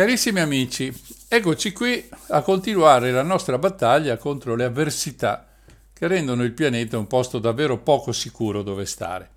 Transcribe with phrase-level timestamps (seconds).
[0.00, 0.90] Carissimi amici,
[1.28, 5.46] eccoci qui a continuare la nostra battaglia contro le avversità
[5.92, 9.32] che rendono il pianeta un posto davvero poco sicuro dove stare.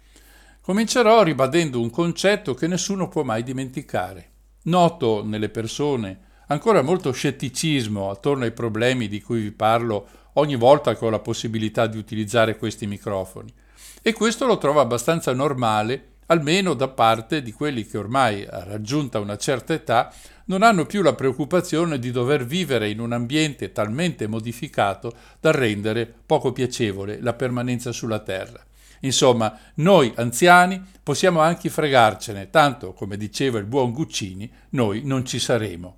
[0.62, 4.30] Comincerò ribadendo un concetto che nessuno può mai dimenticare.
[4.64, 10.96] Noto nelle persone ancora molto scetticismo attorno ai problemi di cui vi parlo ogni volta
[10.96, 13.54] che ho la possibilità di utilizzare questi microfoni.
[14.02, 19.36] E questo lo trovo abbastanza normale, almeno da parte di quelli che ormai, raggiunta una
[19.36, 20.14] certa età,
[20.46, 26.12] non hanno più la preoccupazione di dover vivere in un ambiente talmente modificato da rendere
[26.26, 28.64] poco piacevole la permanenza sulla Terra.
[29.02, 35.40] Insomma, noi anziani possiamo anche fregarcene, tanto, come diceva il buon Guccini, noi non ci
[35.40, 35.98] saremo.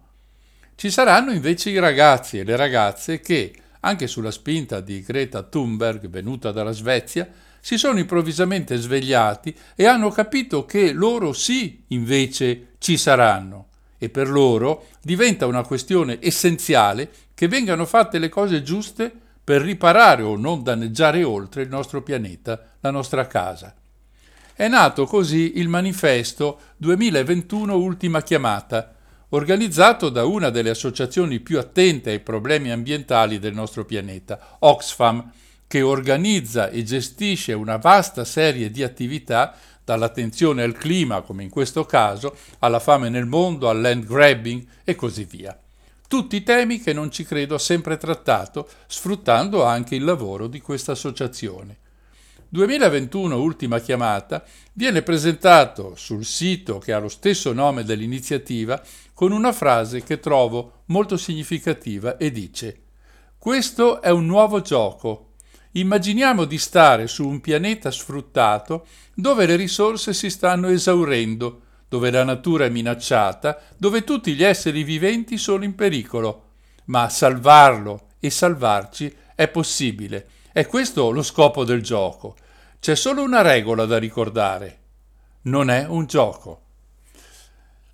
[0.75, 6.07] Ci saranno invece i ragazzi e le ragazze che, anche sulla spinta di Greta Thunberg,
[6.09, 7.29] venuta dalla Svezia,
[7.61, 13.67] si sono improvvisamente svegliati e hanno capito che loro sì, invece, ci saranno.
[13.97, 19.11] E per loro diventa una questione essenziale che vengano fatte le cose giuste
[19.43, 23.73] per riparare o non danneggiare oltre il nostro pianeta, la nostra casa.
[24.53, 28.95] È nato così il manifesto 2021 Ultima Chiamata,
[29.29, 35.31] organizzato da una delle associazioni più attente ai problemi ambientali del nostro pianeta, Oxfam,
[35.67, 41.85] che organizza e gestisce una vasta serie di attività dall'attenzione al clima, come in questo
[41.85, 45.57] caso, alla fame nel mondo, al land grabbing e così via.
[46.07, 50.91] Tutti temi che non ci credo ha sempre trattato, sfruttando anche il lavoro di questa
[50.91, 51.77] associazione.
[52.49, 54.43] 2021 Ultima Chiamata
[54.73, 58.81] viene presentato sul sito che ha lo stesso nome dell'iniziativa
[59.13, 62.81] con una frase che trovo molto significativa e dice
[63.37, 65.31] Questo è un nuovo gioco.
[65.77, 72.23] Immaginiamo di stare su un pianeta sfruttato dove le risorse si stanno esaurendo, dove la
[72.23, 76.43] natura è minacciata, dove tutti gli esseri viventi sono in pericolo.
[76.85, 80.27] Ma salvarlo e salvarci è possibile.
[80.53, 82.37] È questo lo scopo del gioco.
[82.79, 84.79] C'è solo una regola da ricordare.
[85.43, 86.61] Non è un gioco.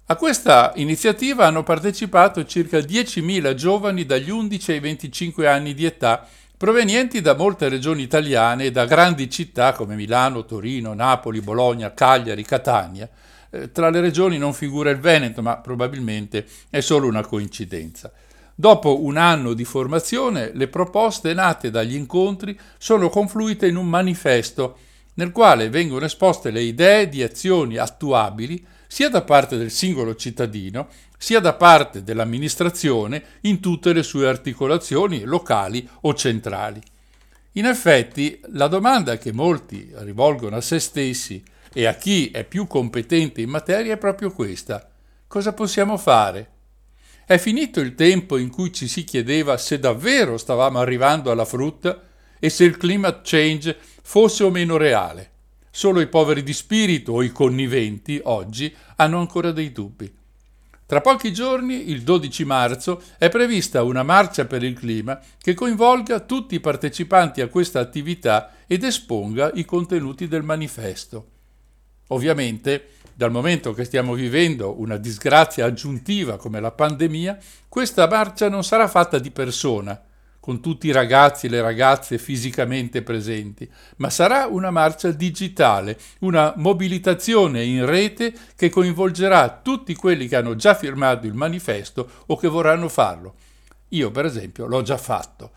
[0.05, 6.27] A questa iniziativa hanno partecipato circa 10.000 giovani dagli 11 ai 25 anni di età
[6.61, 12.43] provenienti da molte regioni italiane e da grandi città come Milano, Torino, Napoli, Bologna, Cagliari,
[12.43, 13.09] Catania.
[13.49, 18.11] Eh, tra le regioni non figura il Veneto, ma probabilmente è solo una coincidenza.
[18.53, 24.77] Dopo un anno di formazione, le proposte nate dagli incontri sono confluite in un manifesto
[25.15, 30.89] nel quale vengono esposte le idee di azioni attuabili sia da parte del singolo cittadino,
[31.21, 36.81] sia da parte dell'amministrazione in tutte le sue articolazioni locali o centrali.
[37.53, 42.65] In effetti, la domanda che molti rivolgono a se stessi e a chi è più
[42.65, 44.89] competente in materia è proprio questa.
[45.27, 46.49] Cosa possiamo fare?
[47.23, 52.01] È finito il tempo in cui ci si chiedeva se davvero stavamo arrivando alla frutta
[52.39, 55.29] e se il climate change fosse o meno reale.
[55.69, 60.17] Solo i poveri di spirito o i conniventi oggi hanno ancora dei dubbi.
[60.91, 66.19] Tra pochi giorni, il 12 marzo, è prevista una marcia per il clima che coinvolga
[66.19, 71.27] tutti i partecipanti a questa attività ed esponga i contenuti del manifesto.
[72.07, 77.37] Ovviamente, dal momento che stiamo vivendo una disgrazia aggiuntiva come la pandemia,
[77.69, 79.97] questa marcia non sarà fatta di persona,
[80.41, 86.55] con tutti i ragazzi e le ragazze fisicamente presenti, ma sarà una marcia digitale, una
[86.57, 92.47] mobilitazione in rete che coinvolgerà tutti quelli che hanno già firmato il manifesto o che
[92.47, 93.35] vorranno farlo.
[93.89, 95.51] Io, per esempio, l'ho già fatto.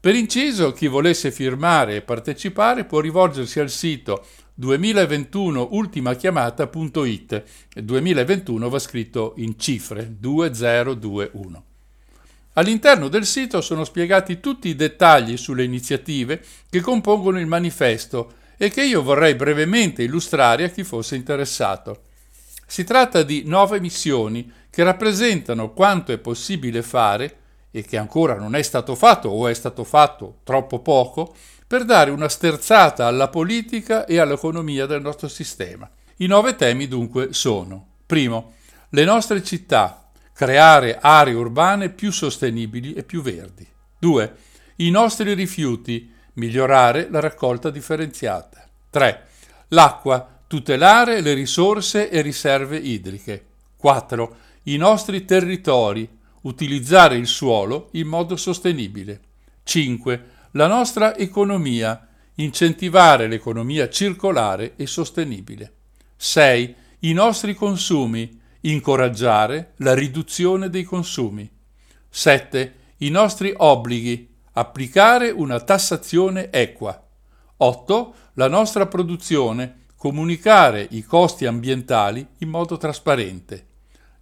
[0.00, 4.26] Per inciso, chi volesse firmare e partecipare può rivolgersi al sito
[4.60, 7.44] 2021ultimachiamata.it.
[7.80, 11.64] 2021 va scritto in cifre 2021.
[12.58, 18.70] All'interno del sito sono spiegati tutti i dettagli sulle iniziative che compongono il manifesto e
[18.70, 22.04] che io vorrei brevemente illustrare a chi fosse interessato.
[22.66, 27.36] Si tratta di nove missioni che rappresentano quanto è possibile fare
[27.70, 31.34] e che ancora non è stato fatto o è stato fatto troppo poco,
[31.66, 35.90] per dare una sterzata alla politica e all'economia del nostro sistema.
[36.18, 38.54] I nove temi dunque sono, primo,
[38.90, 40.05] le nostre città,
[40.36, 43.66] creare aree urbane più sostenibili e più verdi.
[43.98, 44.34] 2.
[44.76, 48.68] I nostri rifiuti, migliorare la raccolta differenziata.
[48.90, 49.26] 3.
[49.68, 53.46] L'acqua, tutelare le risorse e riserve idriche.
[53.78, 54.36] 4.
[54.64, 56.06] I nostri territori,
[56.42, 59.20] utilizzare il suolo in modo sostenibile.
[59.64, 60.24] 5.
[60.50, 65.72] La nostra economia, incentivare l'economia circolare e sostenibile.
[66.14, 66.74] 6.
[66.98, 68.38] I nostri consumi,
[68.70, 71.48] incoraggiare la riduzione dei consumi.
[72.08, 72.74] 7.
[72.98, 77.00] I nostri obblighi, applicare una tassazione equa.
[77.58, 78.14] 8.
[78.34, 83.66] La nostra produzione, comunicare i costi ambientali in modo trasparente.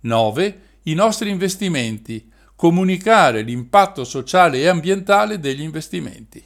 [0.00, 0.60] 9.
[0.82, 6.42] I nostri investimenti, comunicare l'impatto sociale e ambientale degli investimenti.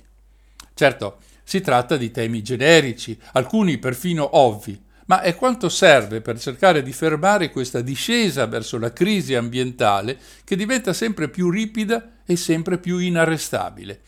[0.75, 6.83] Certo, si tratta di temi generici, alcuni perfino ovvi, ma è quanto serve per cercare
[6.83, 12.79] di fermare questa discesa verso la crisi ambientale che diventa sempre più ripida e sempre
[12.79, 14.01] più inarrestabile.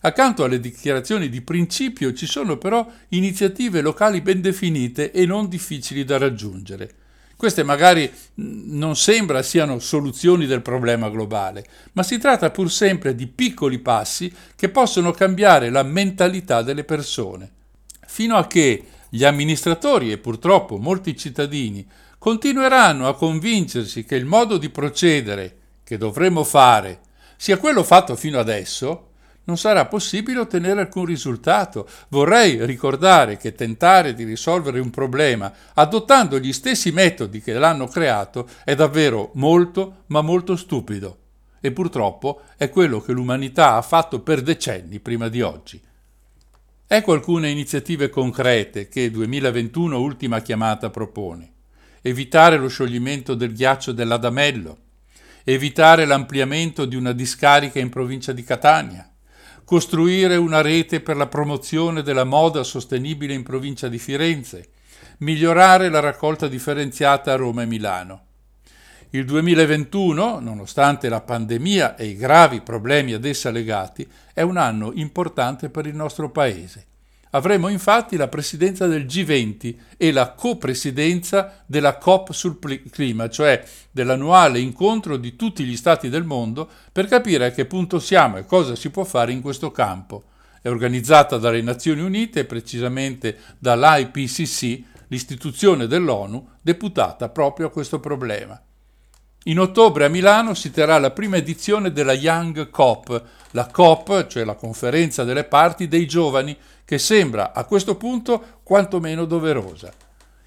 [0.00, 6.04] Accanto alle dichiarazioni di principio ci sono però iniziative locali ben definite e non difficili
[6.04, 6.94] da raggiungere.
[7.36, 13.26] Queste magari non sembra siano soluzioni del problema globale, ma si tratta pur sempre di
[13.26, 17.50] piccoli passi che possono cambiare la mentalità delle persone.
[18.06, 21.86] Fino a che gli amministratori e purtroppo molti cittadini
[22.18, 27.00] continueranno a convincersi che il modo di procedere che dovremmo fare
[27.36, 29.10] sia quello fatto fino adesso,
[29.44, 31.88] non sarà possibile ottenere alcun risultato.
[32.08, 38.48] Vorrei ricordare che tentare di risolvere un problema adottando gli stessi metodi che l'hanno creato
[38.64, 41.18] è davvero molto, ma molto stupido.
[41.60, 45.80] E purtroppo è quello che l'umanità ha fatto per decenni prima di oggi.
[46.90, 51.52] Ecco alcune iniziative concrete che 2021 Ultima Chiamata propone.
[52.00, 54.78] Evitare lo scioglimento del ghiaccio dell'Adamello,
[55.44, 59.06] evitare l'ampliamento di una discarica in provincia di Catania,
[59.66, 64.70] costruire una rete per la promozione della moda sostenibile in provincia di Firenze,
[65.18, 68.27] migliorare la raccolta differenziata a Roma e Milano.
[69.10, 74.92] Il 2021, nonostante la pandemia e i gravi problemi ad essa legati, è un anno
[74.92, 76.84] importante per il nostro Paese.
[77.30, 82.58] Avremo infatti la presidenza del G20 e la copresidenza della COP sul
[82.90, 88.00] clima, cioè dell'annuale incontro di tutti gli stati del mondo per capire a che punto
[88.00, 90.24] siamo e cosa si può fare in questo campo.
[90.60, 98.60] È organizzata dalle Nazioni Unite precisamente dall'IPCC, l'istituzione dell'ONU deputata proprio a questo problema.
[99.48, 103.22] In ottobre a Milano si terrà la prima edizione della Young COP,
[103.52, 106.54] la COP, cioè la conferenza delle parti dei giovani,
[106.84, 109.90] che sembra a questo punto quantomeno doverosa.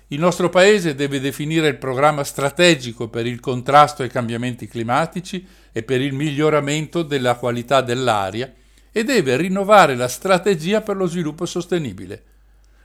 [0.10, 5.82] Il nostro Paese deve definire il programma strategico per il contrasto ai cambiamenti climatici e
[5.82, 8.54] per il miglioramento della qualità dell'aria
[8.92, 12.24] e deve rinnovare la strategia per lo sviluppo sostenibile.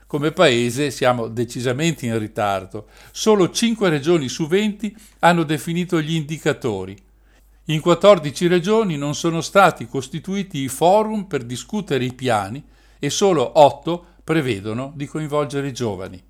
[0.07, 2.87] Come paese siamo decisamente in ritardo.
[3.11, 6.95] Solo 5 regioni su 20 hanno definito gli indicatori.
[7.65, 12.63] In 14 regioni non sono stati costituiti i forum per discutere i piani
[12.97, 16.23] e solo 8 prevedono di coinvolgere i giovani.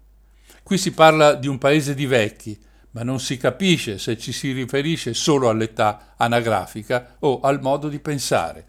[0.64, 2.60] Qui si parla di un paese di vecchi,
[2.92, 8.00] ma non si capisce se ci si riferisce solo all'età anagrafica o al modo di
[8.00, 8.66] pensare.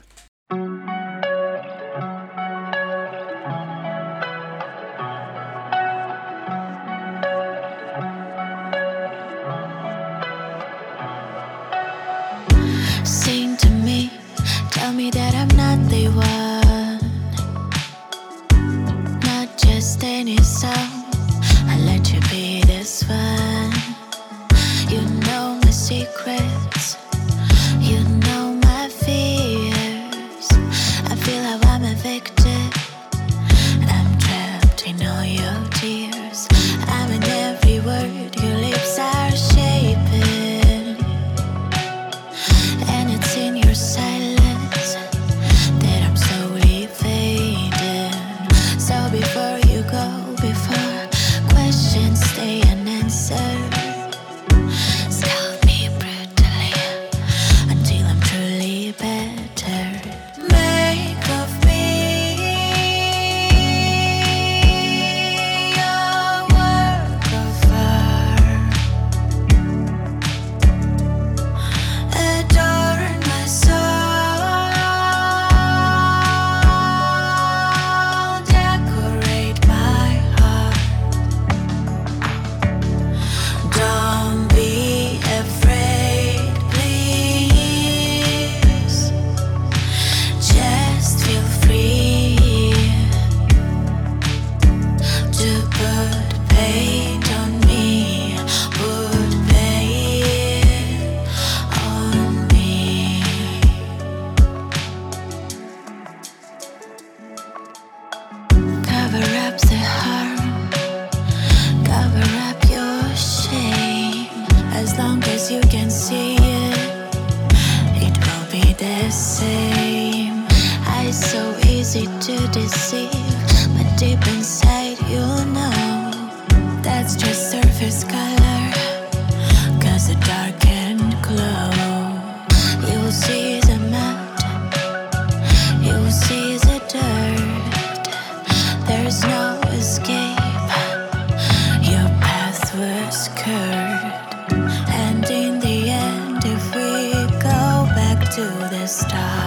[148.89, 149.38] To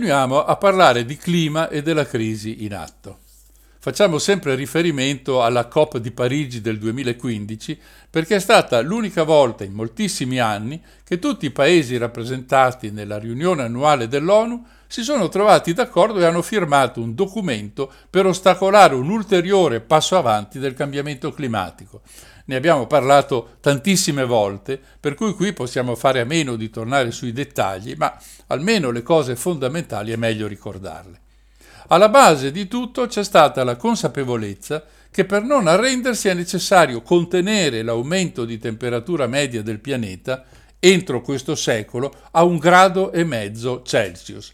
[0.00, 3.18] Continuiamo a parlare di clima e della crisi in atto.
[3.78, 7.78] Facciamo sempre riferimento alla COP di Parigi del 2015
[8.08, 13.60] perché è stata l'unica volta in moltissimi anni che tutti i paesi rappresentati nella riunione
[13.60, 19.80] annuale dell'ONU si sono trovati d'accordo e hanno firmato un documento per ostacolare un ulteriore
[19.80, 22.00] passo avanti del cambiamento climatico.
[22.50, 27.32] Ne abbiamo parlato tantissime volte, per cui qui possiamo fare a meno di tornare sui
[27.32, 31.20] dettagli, ma almeno le cose fondamentali è meglio ricordarle.
[31.86, 37.84] Alla base di tutto c'è stata la consapevolezza che per non arrendersi è necessario contenere
[37.84, 40.44] l'aumento di temperatura media del pianeta
[40.80, 44.52] entro questo secolo a un grado e mezzo Celsius.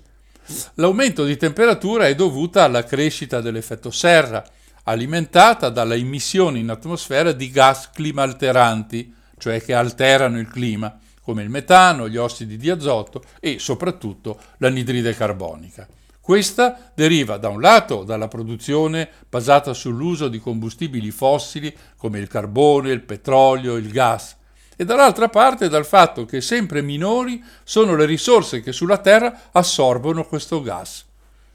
[0.74, 4.44] L'aumento di temperatura è dovuta alla crescita dell'effetto serra,
[4.88, 11.50] alimentata dalla emissione in atmosfera di gas climalteranti, cioè che alterano il clima, come il
[11.50, 15.86] metano, gli ossidi di azoto e soprattutto l'anidride carbonica.
[16.20, 22.90] Questa deriva da un lato dalla produzione basata sull'uso di combustibili fossili come il carbone,
[22.90, 24.36] il petrolio, il gas,
[24.76, 30.26] e dall'altra parte dal fatto che sempre minori sono le risorse che sulla Terra assorbono
[30.26, 31.04] questo gas.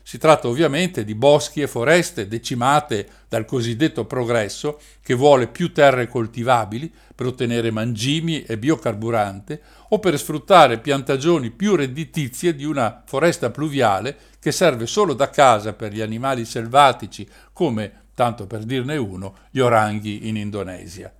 [0.03, 6.07] Si tratta ovviamente di boschi e foreste decimate dal cosiddetto progresso, che vuole più terre
[6.07, 13.51] coltivabili per ottenere mangimi e biocarburante, o per sfruttare piantagioni più redditizie di una foresta
[13.51, 19.35] pluviale che serve solo da casa per gli animali selvatici, come, tanto per dirne uno,
[19.51, 21.13] gli oranghi in Indonesia.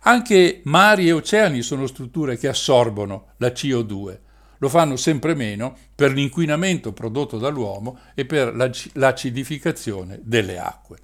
[0.00, 4.18] Anche mari e oceani sono strutture che assorbono la CO2.
[4.58, 8.54] Lo fanno sempre meno per l'inquinamento prodotto dall'uomo e per
[8.94, 10.98] l'acidificazione delle acque.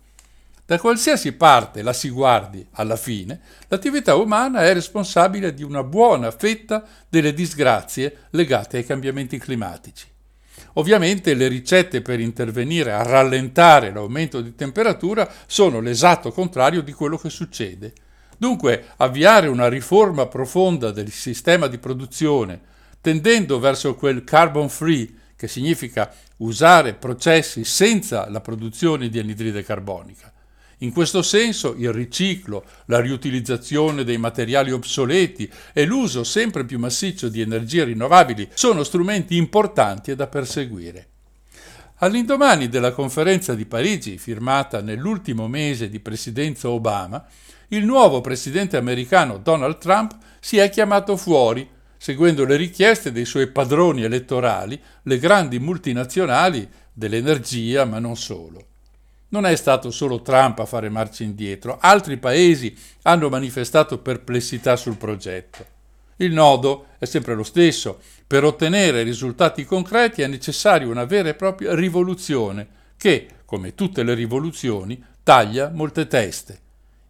[0.65, 6.31] Da qualsiasi parte la si guardi, alla fine, l'attività umana è responsabile di una buona
[6.31, 10.07] fetta delle disgrazie legate ai cambiamenti climatici.
[10.75, 17.19] Ovviamente le ricette per intervenire a rallentare l'aumento di temperatura sono l'esatto contrario di quello
[17.19, 17.93] che succede.
[18.39, 22.61] Dunque, avviare una riforma profonda del sistema di produzione,
[23.03, 30.33] tendendo verso quel carbon free, che significa usare processi senza la produzione di anidride carbonica.
[30.79, 37.29] In questo senso il riciclo, la riutilizzazione dei materiali obsoleti e l'uso sempre più massiccio
[37.29, 41.09] di energie rinnovabili sono strumenti importanti da perseguire.
[41.97, 47.25] All'indomani della conferenza di Parigi, firmata nell'ultimo mese di presidenza Obama,
[47.69, 51.69] il nuovo presidente americano Donald Trump si è chiamato fuori,
[52.03, 58.67] seguendo le richieste dei suoi padroni elettorali, le grandi multinazionali dell'energia, ma non solo.
[59.29, 64.97] Non è stato solo Trump a fare marcia indietro, altri paesi hanno manifestato perplessità sul
[64.97, 65.65] progetto.
[66.17, 68.01] Il nodo è sempre lo stesso.
[68.27, 72.67] Per ottenere risultati concreti è necessaria una vera e propria rivoluzione
[72.97, 76.59] che, come tutte le rivoluzioni, taglia molte teste.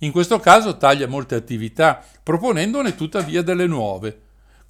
[0.01, 4.22] In questo caso taglia molte attività, proponendone tuttavia delle nuove.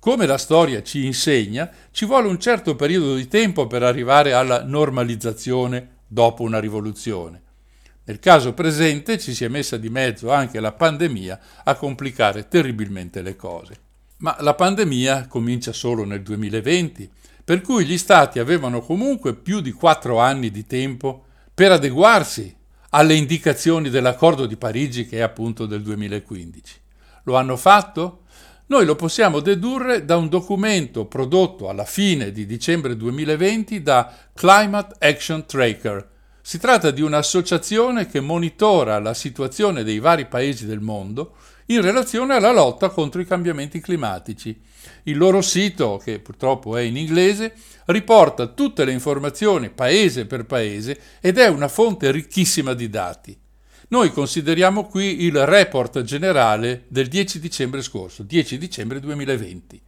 [0.03, 4.65] Come la storia ci insegna, ci vuole un certo periodo di tempo per arrivare alla
[4.65, 7.41] normalizzazione dopo una rivoluzione.
[8.07, 13.23] Nel caso presente ci si è messa di mezzo anche la pandemia a complicare terribilmente
[13.23, 13.77] le cose.
[14.17, 17.09] Ma la pandemia comincia solo nel 2020,
[17.45, 22.53] per cui gli Stati avevano comunque più di quattro anni di tempo per adeguarsi
[22.89, 26.81] alle indicazioni dell'accordo di Parigi che è appunto del 2015.
[27.23, 28.22] Lo hanno fatto?
[28.73, 34.94] Noi lo possiamo dedurre da un documento prodotto alla fine di dicembre 2020 da Climate
[34.99, 36.09] Action Tracker,
[36.40, 41.35] si tratta di un'associazione che monitora la situazione dei vari paesi del mondo
[41.66, 44.59] in relazione alla lotta contro i cambiamenti climatici.
[45.03, 47.53] Il loro sito, che purtroppo è in inglese,
[47.85, 53.41] riporta tutte le informazioni paese per paese ed è una fonte ricchissima di dati.
[53.92, 59.83] Noi consideriamo qui il report generale del 10 dicembre scorso, 10 dicembre 2020.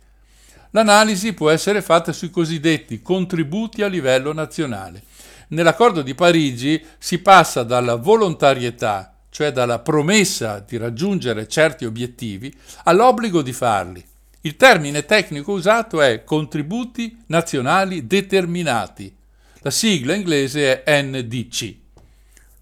[0.73, 5.03] L'analisi può essere fatta sui cosiddetti contributi a livello nazionale
[5.49, 13.41] Nell'accordo di Parigi si passa dalla volontarietà, cioè dalla promessa di raggiungere certi obiettivi, all'obbligo
[13.41, 14.05] di farli.
[14.43, 19.15] Il termine tecnico usato è contributi nazionali determinati.
[19.61, 21.84] La sigla inglese è NDC.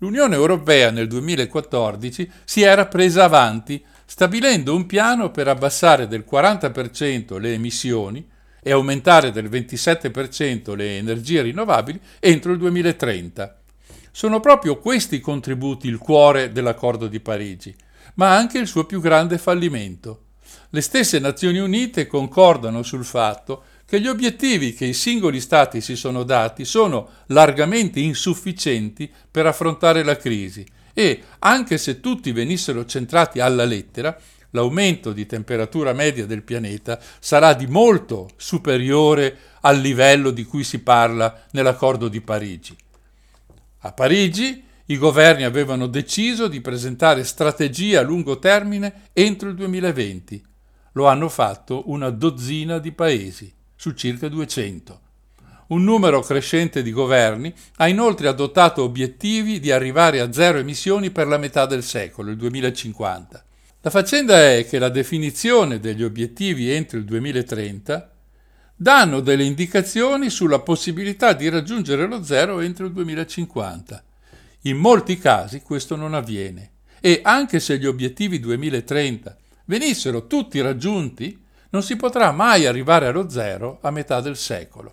[0.02, 7.38] L'Unione Europea nel 2014 si era presa avanti stabilendo un piano per abbassare del 40%
[7.38, 8.28] le emissioni
[8.60, 13.60] e aumentare del 27% le energie rinnovabili entro il 2030.
[14.10, 17.72] Sono proprio questi contributi il cuore dell'accordo di Parigi,
[18.14, 20.24] ma anche il suo più grande fallimento.
[20.70, 25.96] Le stesse Nazioni Unite concordano sul fatto che gli obiettivi che i singoli Stati si
[25.96, 33.38] sono dati sono largamente insufficienti per affrontare la crisi e, anche se tutti venissero centrati
[33.38, 34.18] alla lettera,
[34.52, 40.78] l'aumento di temperatura media del pianeta sarà di molto superiore al livello di cui si
[40.78, 42.74] parla nell'accordo di Parigi.
[43.80, 50.42] A Parigi i governi avevano deciso di presentare strategie a lungo termine entro il 2020.
[50.92, 55.00] Lo hanno fatto una dozzina di paesi su circa 200.
[55.70, 61.26] Un numero crescente di governi ha inoltre adottato obiettivi di arrivare a zero emissioni per
[61.26, 63.44] la metà del secolo, il 2050.
[63.80, 68.12] La faccenda è che la definizione degli obiettivi entro il 2030
[68.76, 74.04] danno delle indicazioni sulla possibilità di raggiungere lo zero entro il 2050.
[74.60, 81.41] In molti casi questo non avviene e anche se gli obiettivi 2030 venissero tutti raggiunti,
[81.72, 84.92] non si potrà mai arrivare allo zero a metà del secolo.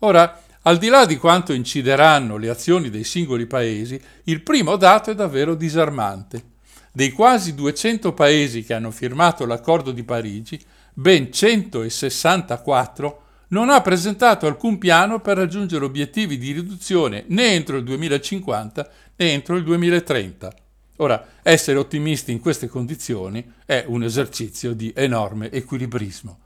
[0.00, 5.10] Ora, al di là di quanto incideranno le azioni dei singoli paesi, il primo dato
[5.10, 6.56] è davvero disarmante.
[6.92, 10.60] Dei quasi 200 paesi che hanno firmato l'accordo di Parigi,
[10.92, 17.84] ben 164 non ha presentato alcun piano per raggiungere obiettivi di riduzione né entro il
[17.84, 20.52] 2050 né entro il 2030.
[21.00, 26.38] Ora, essere ottimisti in queste condizioni è un esercizio di enorme equilibrismo.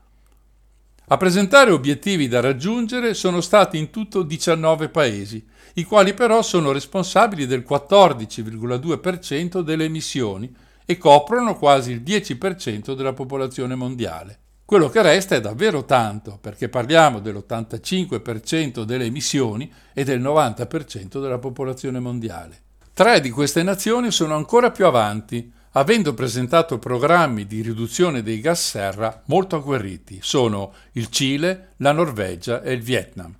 [1.08, 6.72] A presentare obiettivi da raggiungere sono stati in tutto 19 paesi, i quali però sono
[6.72, 14.38] responsabili del 14,2% delle emissioni e coprono quasi il 10% della popolazione mondiale.
[14.64, 21.38] Quello che resta è davvero tanto, perché parliamo dell'85% delle emissioni e del 90% della
[21.38, 22.60] popolazione mondiale.
[22.94, 28.68] Tre di queste nazioni sono ancora più avanti, avendo presentato programmi di riduzione dei gas
[28.68, 30.18] serra molto agguerriti.
[30.20, 33.34] Sono il Cile, la Norvegia e il Vietnam.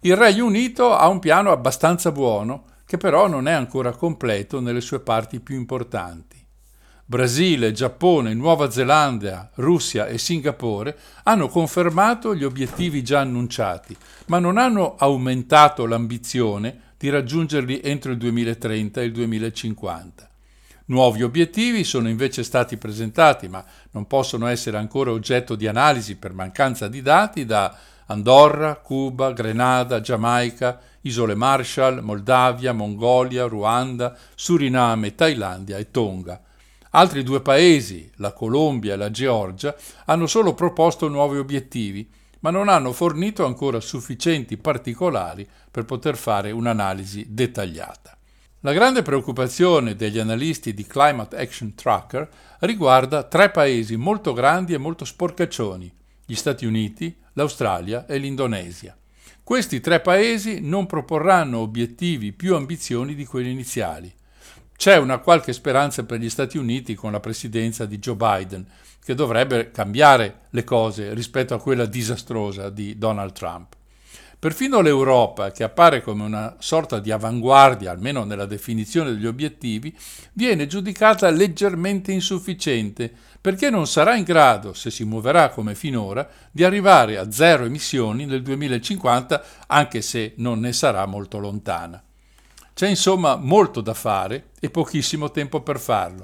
[0.00, 4.80] Il Regno Unito ha un piano abbastanza buono, che però non è ancora completo nelle
[4.80, 6.42] sue parti più importanti.
[7.04, 13.94] Brasile, Giappone, Nuova Zelanda, Russia e Singapore hanno confermato gli obiettivi già annunciati,
[14.28, 20.28] ma non hanno aumentato l'ambizione di raggiungerli entro il 2030 e il 2050.
[20.86, 26.32] Nuovi obiettivi sono invece stati presentati, ma non possono essere ancora oggetto di analisi per
[26.32, 35.76] mancanza di dati da Andorra, Cuba, Grenada, Giamaica, Isole Marshall, Moldavia, Mongolia, Ruanda, Suriname, Thailandia
[35.76, 36.42] e Tonga.
[36.90, 42.68] Altri due paesi, la Colombia e la Georgia, hanno solo proposto nuovi obiettivi, ma non
[42.68, 45.46] hanno fornito ancora sufficienti particolari
[45.78, 48.18] per poter fare un'analisi dettagliata.
[48.62, 52.28] La grande preoccupazione degli analisti di Climate Action Tracker
[52.60, 55.92] riguarda tre paesi molto grandi e molto sporcaccioni,
[56.26, 58.96] gli Stati Uniti, l'Australia e l'Indonesia.
[59.44, 64.12] Questi tre paesi non proporranno obiettivi più ambiziosi di quelli iniziali.
[64.76, 68.66] C'è una qualche speranza per gli Stati Uniti con la presidenza di Joe Biden,
[69.04, 73.76] che dovrebbe cambiare le cose rispetto a quella disastrosa di Donald Trump.
[74.40, 79.92] Perfino l'Europa, che appare come una sorta di avanguardia, almeno nella definizione degli obiettivi,
[80.34, 86.62] viene giudicata leggermente insufficiente perché non sarà in grado, se si muoverà come finora, di
[86.62, 92.00] arrivare a zero emissioni nel 2050, anche se non ne sarà molto lontana.
[92.74, 96.22] C'è insomma molto da fare e pochissimo tempo per farlo.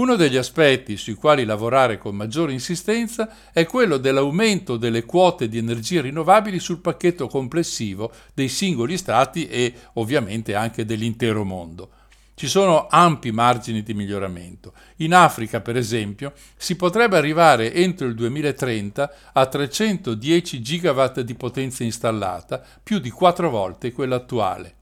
[0.00, 5.58] Uno degli aspetti sui quali lavorare con maggiore insistenza è quello dell'aumento delle quote di
[5.58, 11.90] energie rinnovabili sul pacchetto complessivo dei singoli Stati e ovviamente anche dell'intero mondo.
[12.32, 14.72] Ci sono ampi margini di miglioramento.
[14.96, 21.84] In Africa, per esempio, si potrebbe arrivare entro il 2030 a 310 gigawatt di potenza
[21.84, 24.76] installata, più di quattro volte quella attuale.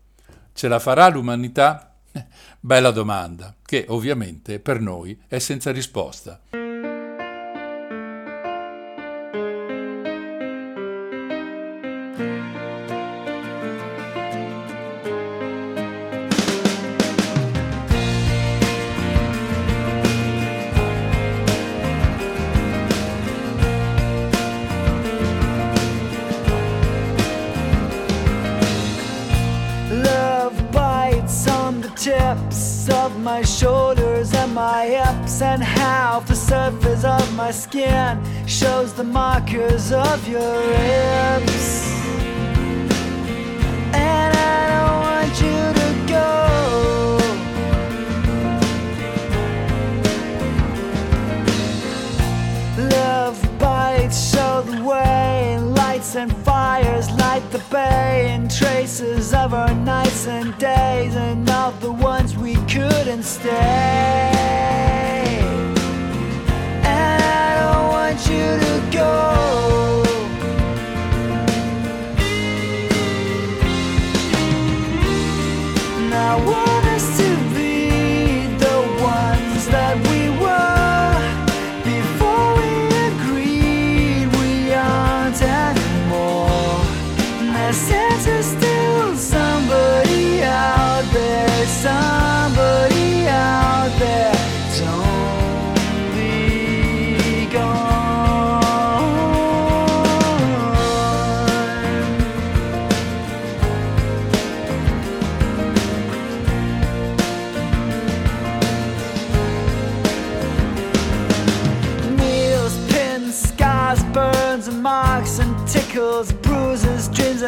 [0.53, 1.88] Ce la farà l'umanità?
[2.61, 6.41] Bella domanda, che ovviamente per noi è senza risposta.
[37.59, 41.93] Skin shows the markers of your ribs.
[43.93, 46.29] And I don't want you to go.
[52.97, 59.75] Love bites show the way, lights and fires light the bay, and traces of our
[59.75, 64.38] nights and days, and of the ones we couldn't stay.
[68.57, 69.38] To go.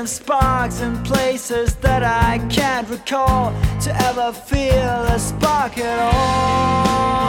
[0.01, 7.21] And sparks, in places that I can't recall to ever feel a spark at all.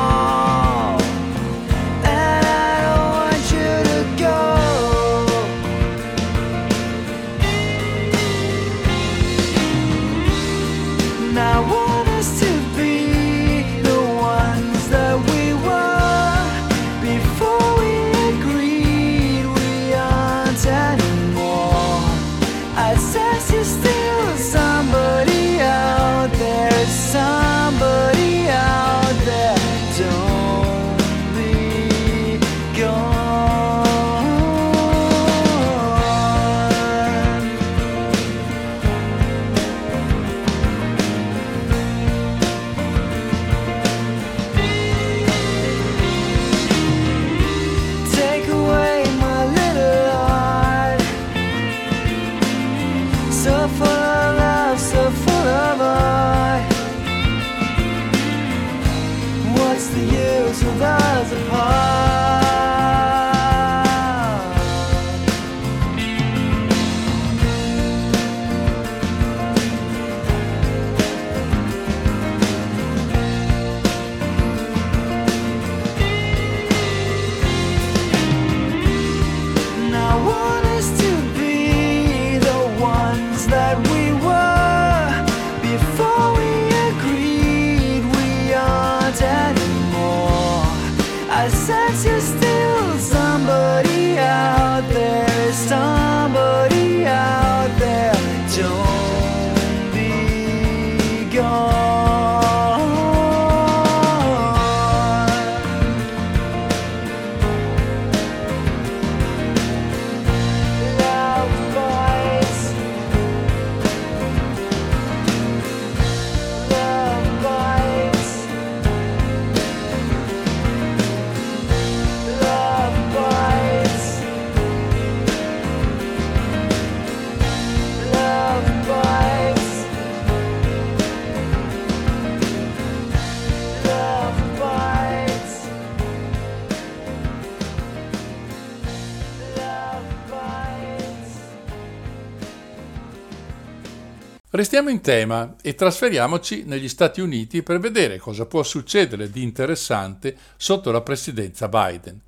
[144.61, 150.37] Restiamo in tema e trasferiamoci negli Stati Uniti per vedere cosa può succedere di interessante
[150.55, 152.21] sotto la presidenza Biden.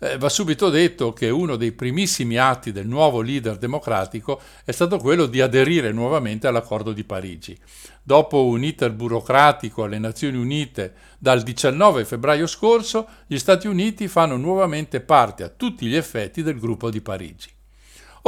[0.00, 4.98] Eh, va subito detto che uno dei primissimi atti del nuovo leader democratico è stato
[4.98, 7.56] quello di aderire nuovamente all'accordo di Parigi.
[8.02, 14.36] Dopo un iter burocratico alle Nazioni Unite dal 19 febbraio scorso, gli Stati Uniti fanno
[14.36, 17.55] nuovamente parte a tutti gli effetti del gruppo di Parigi.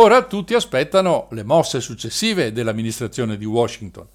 [0.01, 4.07] Ora tutti aspettano le mosse successive dell'amministrazione di Washington.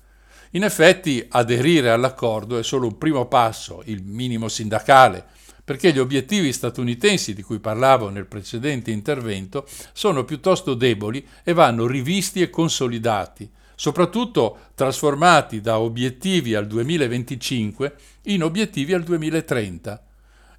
[0.51, 5.25] In effetti aderire all'accordo è solo un primo passo, il minimo sindacale,
[5.61, 11.85] perché gli obiettivi statunitensi di cui parlavo nel precedente intervento sono piuttosto deboli e vanno
[11.85, 20.01] rivisti e consolidati, soprattutto trasformati da obiettivi al 2025 in obiettivi al 2030.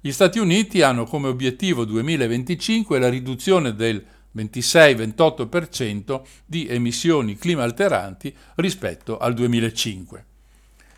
[0.01, 9.17] Gli Stati Uniti hanno come obiettivo 2025 la riduzione del 26-28% di emissioni climalteranti rispetto
[9.17, 10.25] al 2005.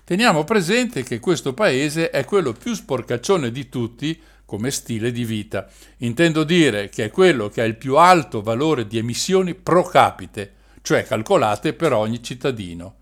[0.04, 5.68] Teniamo presente che questo paese è quello più sporcaccione di tutti come stile di vita.
[5.98, 10.54] Intendo dire che è quello che ha il più alto valore di emissioni pro capite,
[10.82, 12.96] cioè calcolate per ogni cittadino.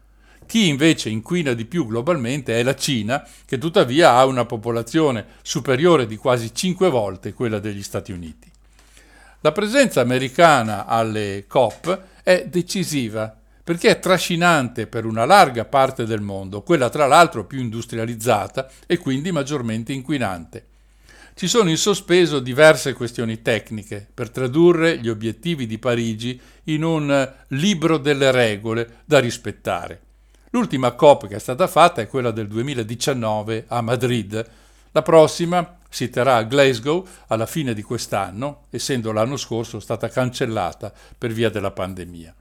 [0.47, 6.07] Chi invece inquina di più globalmente è la Cina, che tuttavia ha una popolazione superiore
[6.07, 8.51] di quasi 5 volte quella degli Stati Uniti.
[9.45, 13.31] La presenza americana alle COP è decisiva
[13.63, 18.97] perché è trascinante per una larga parte del mondo, quella tra l'altro più industrializzata e
[18.97, 20.65] quindi maggiormente inquinante.
[21.36, 27.34] Ci sono in sospeso diverse questioni tecniche per tradurre gli obiettivi di Parigi in un
[27.49, 29.99] libro delle regole da rispettare.
[30.49, 34.49] L'ultima COP che è stata fatta è quella del 2019 a Madrid.
[34.95, 40.93] La prossima si terrà a Glasgow alla fine di quest'anno, essendo l'anno scorso stata cancellata
[41.17, 42.34] per via della pandemia.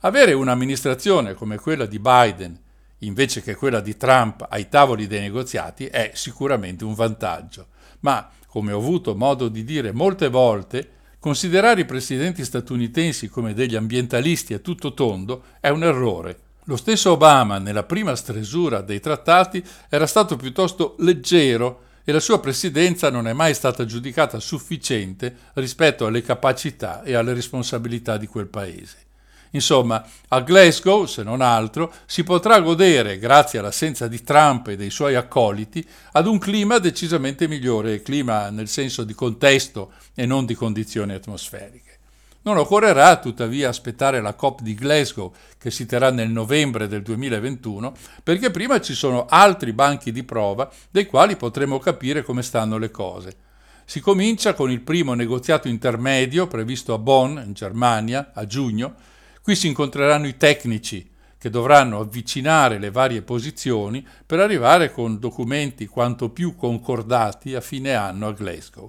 [0.00, 2.58] Avere un'amministrazione come quella di Biden
[2.98, 7.68] invece che quella di Trump ai tavoli dei negoziati è sicuramente un vantaggio,
[8.00, 13.76] ma come ho avuto modo di dire molte volte, considerare i presidenti statunitensi come degli
[13.76, 16.38] ambientalisti a tutto tondo è un errore.
[16.64, 22.40] Lo stesso Obama, nella prima stresura dei trattati, era stato piuttosto leggero e la sua
[22.40, 28.46] presidenza non è mai stata giudicata sufficiente rispetto alle capacità e alle responsabilità di quel
[28.46, 28.96] paese.
[29.54, 34.90] Insomma, a Glasgow, se non altro, si potrà godere, grazie all'assenza di Trump e dei
[34.90, 40.54] suoi accoliti, ad un clima decisamente migliore, clima nel senso di contesto e non di
[40.54, 41.91] condizioni atmosferiche.
[42.42, 47.94] Non occorrerà tuttavia aspettare la COP di Glasgow, che si terrà nel novembre del 2021,
[48.22, 52.90] perché prima ci sono altri banchi di prova dei quali potremo capire come stanno le
[52.90, 53.36] cose.
[53.84, 58.94] Si comincia con il primo negoziato intermedio previsto a Bonn, in Germania, a giugno,
[59.42, 65.88] Qui si incontreranno i tecnici che dovranno avvicinare le varie posizioni per arrivare con documenti
[65.88, 68.88] quanto più concordati a fine anno a Glasgow.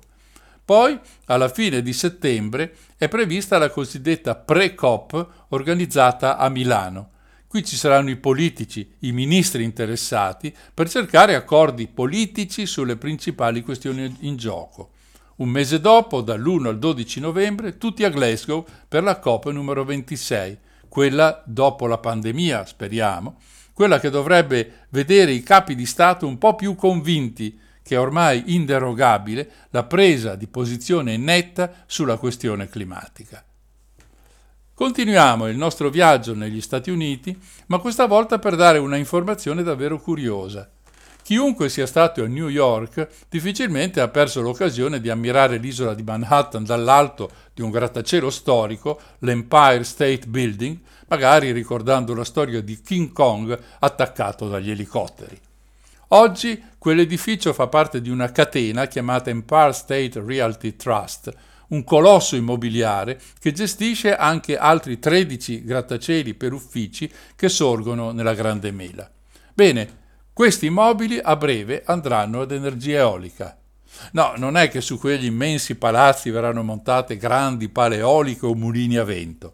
[0.65, 7.09] Poi, alla fine di settembre, è prevista la cosiddetta pre-COP organizzata a Milano.
[7.47, 14.15] Qui ci saranno i politici, i ministri interessati per cercare accordi politici sulle principali questioni
[14.21, 14.91] in gioco.
[15.35, 20.57] Un mese dopo, dall'1 al 12 novembre, tutti a Glasgow per la COP numero 26,
[20.87, 23.37] quella dopo la pandemia, speriamo,
[23.73, 28.55] quella che dovrebbe vedere i capi di Stato un po' più convinti che è ormai
[28.55, 33.43] inderogabile la presa di posizione netta sulla questione climatica.
[34.73, 39.99] Continuiamo il nostro viaggio negli Stati Uniti, ma questa volta per dare una informazione davvero
[39.99, 40.67] curiosa.
[41.21, 46.65] Chiunque sia stato a New York difficilmente ha perso l'occasione di ammirare l'isola di Manhattan
[46.65, 53.57] dall'alto di un grattacielo storico, l'Empire State Building, magari ricordando la storia di King Kong
[53.79, 55.39] attaccato dagli elicotteri.
[56.15, 61.33] Oggi quell'edificio fa parte di una catena chiamata Empire State Realty Trust,
[61.69, 68.69] un colosso immobiliare che gestisce anche altri 13 grattacieli per uffici che sorgono nella Grande
[68.69, 69.09] Mela.
[69.55, 70.01] Bene,
[70.33, 73.57] questi immobili a breve andranno ad energia eolica.
[74.11, 78.97] No, non è che su quegli immensi palazzi verranno montate grandi pale eoliche o mulini
[78.97, 79.53] a vento.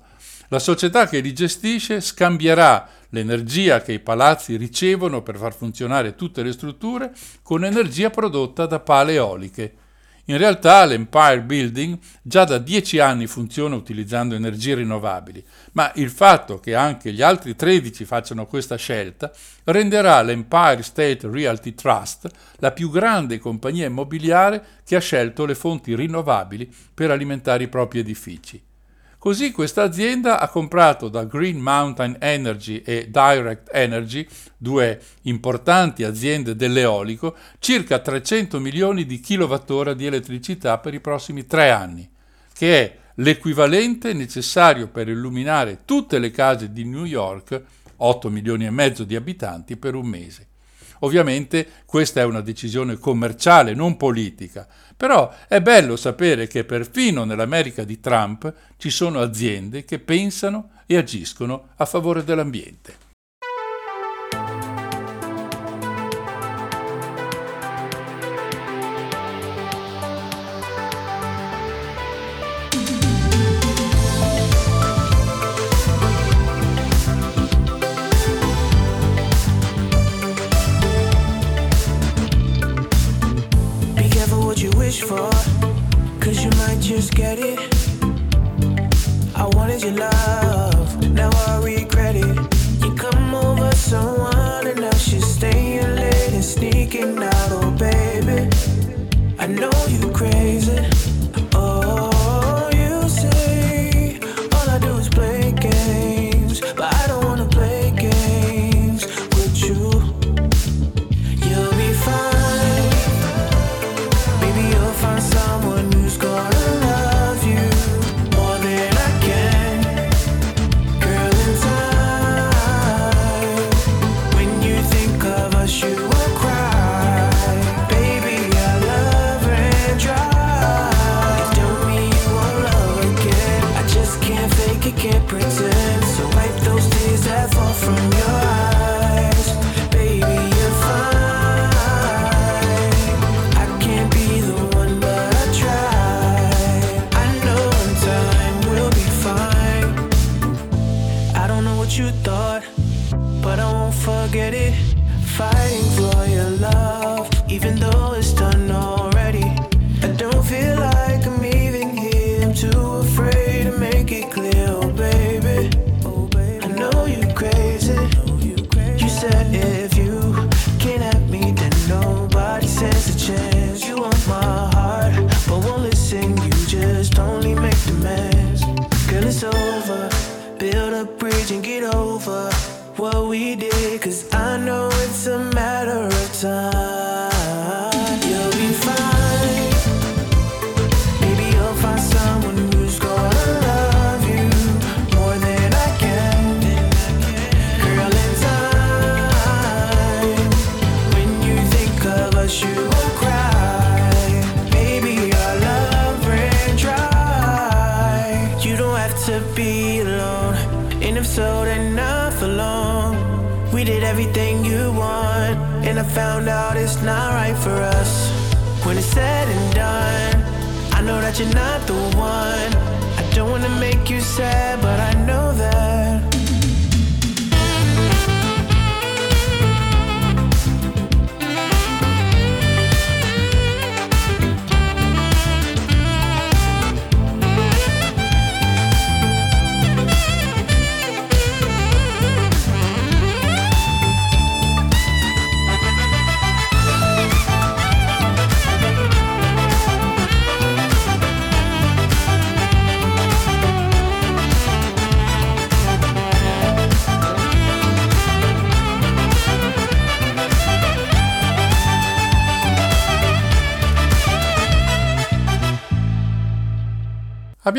[0.51, 6.41] La società che li gestisce scambierà l'energia che i palazzi ricevono per far funzionare tutte
[6.41, 9.73] le strutture con energia prodotta da pale eoliche.
[10.25, 16.59] In realtà l'Empire Building già da dieci anni funziona utilizzando energie rinnovabili, ma il fatto
[16.59, 19.31] che anche gli altri 13 facciano questa scelta
[19.65, 25.95] renderà l'Empire State Realty Trust la più grande compagnia immobiliare che ha scelto le fonti
[25.95, 28.68] rinnovabili per alimentare i propri edifici.
[29.19, 36.55] Così questa azienda ha comprato da Green Mountain Energy e Direct Energy, due importanti aziende
[36.55, 42.09] dell'eolico, circa 300 milioni di kilowattora di elettricità per i prossimi tre anni,
[42.53, 47.61] che è l'equivalente necessario per illuminare tutte le case di New York,
[47.97, 50.47] 8 milioni e mezzo di abitanti, per un mese.
[50.99, 54.67] Ovviamente questa è una decisione commerciale, non politica,
[54.99, 60.97] però è bello sapere che perfino nell'America di Trump ci sono aziende che pensano e
[60.97, 63.08] agiscono a favore dell'ambiente.
[86.99, 87.57] Just get it.
[89.33, 90.28] I wanted your love,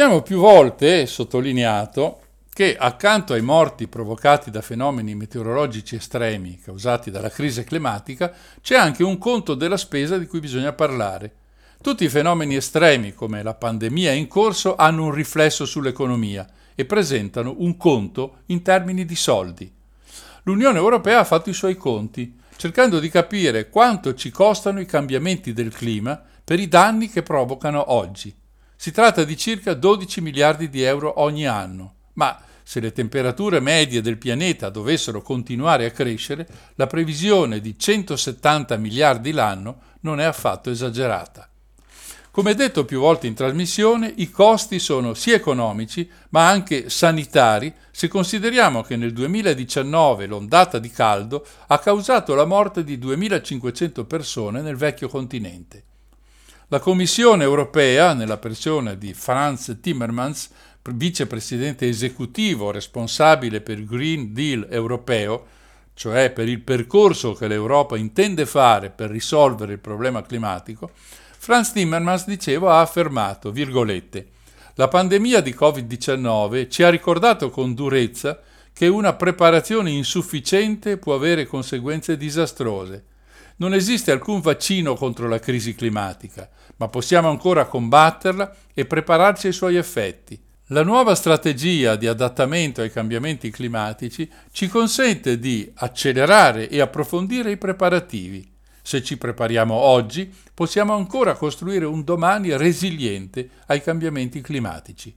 [0.00, 2.20] Abbiamo più volte sottolineato
[2.54, 8.32] che accanto ai morti provocati da fenomeni meteorologici estremi causati dalla crisi climatica
[8.62, 11.34] c'è anche un conto della spesa di cui bisogna parlare.
[11.82, 17.56] Tutti i fenomeni estremi come la pandemia in corso hanno un riflesso sull'economia e presentano
[17.58, 19.70] un conto in termini di soldi.
[20.44, 25.52] L'Unione Europea ha fatto i suoi conti, cercando di capire quanto ci costano i cambiamenti
[25.52, 28.39] del clima per i danni che provocano oggi.
[28.80, 34.00] Si tratta di circa 12 miliardi di euro ogni anno, ma se le temperature medie
[34.00, 40.70] del pianeta dovessero continuare a crescere, la previsione di 170 miliardi l'anno non è affatto
[40.70, 41.46] esagerata.
[42.30, 48.08] Come detto più volte in trasmissione, i costi sono sia economici ma anche sanitari se
[48.08, 54.76] consideriamo che nel 2019 l'ondata di caldo ha causato la morte di 2500 persone nel
[54.76, 55.84] vecchio continente.
[56.72, 60.50] La Commissione europea, nella persona di Franz Timmermans,
[60.92, 65.46] vicepresidente esecutivo responsabile per il Green Deal europeo,
[65.94, 70.92] cioè per il percorso che l'Europa intende fare per risolvere il problema climatico,
[71.38, 74.28] Franz Timmermans, dicevo, ha affermato, virgolette,
[74.74, 78.40] la pandemia di Covid-19 ci ha ricordato con durezza
[78.72, 83.06] che una preparazione insufficiente può avere conseguenze disastrose.
[83.60, 89.52] Non esiste alcun vaccino contro la crisi climatica, ma possiamo ancora combatterla e prepararci ai
[89.52, 90.42] suoi effetti.
[90.68, 97.58] La nuova strategia di adattamento ai cambiamenti climatici ci consente di accelerare e approfondire i
[97.58, 98.50] preparativi.
[98.80, 105.14] Se ci prepariamo oggi, possiamo ancora costruire un domani resiliente ai cambiamenti climatici.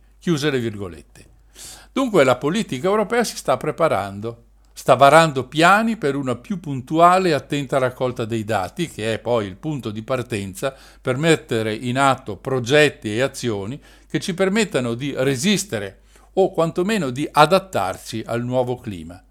[1.94, 4.48] Dunque la politica europea si sta preparando,
[4.84, 9.46] sta varando piani per una più puntuale e attenta raccolta dei dati, che è poi
[9.46, 15.14] il punto di partenza per mettere in atto progetti e azioni che ci permettano di
[15.16, 16.02] resistere
[16.34, 19.24] o quantomeno di adattarci al nuovo clima.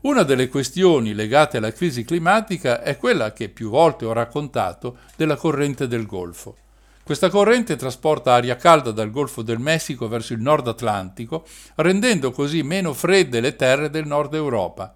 [0.00, 5.36] Una delle questioni legate alla crisi climatica è quella che più volte ho raccontato della
[5.36, 6.56] corrente del Golfo.
[7.04, 11.44] Questa corrente trasporta aria calda dal Golfo del Messico verso il nord Atlantico,
[11.74, 14.94] rendendo così meno fredde le terre del nord Europa.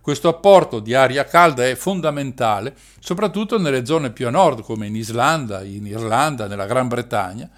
[0.00, 4.96] Questo apporto di aria calda è fondamentale, soprattutto nelle zone più a nord, come in
[4.96, 7.48] Islanda, in Irlanda, nella Gran Bretagna.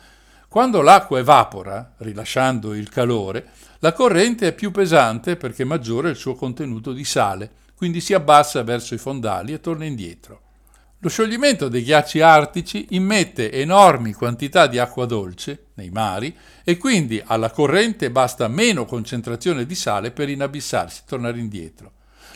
[0.47, 6.19] Quando l'acqua evapora, rilasciando il calore, la corrente è più pesante perché maggiore è il
[6.19, 10.46] suo contenuto di sale, quindi si abbassa verso i fondali e torna indietro.
[11.01, 16.35] Lo scioglimento dei ghiacci artici immette enormi quantità di acqua dolce nei mari
[16.65, 21.93] e quindi alla corrente basta meno concentrazione di sale per inabissarsi, tornare indietro.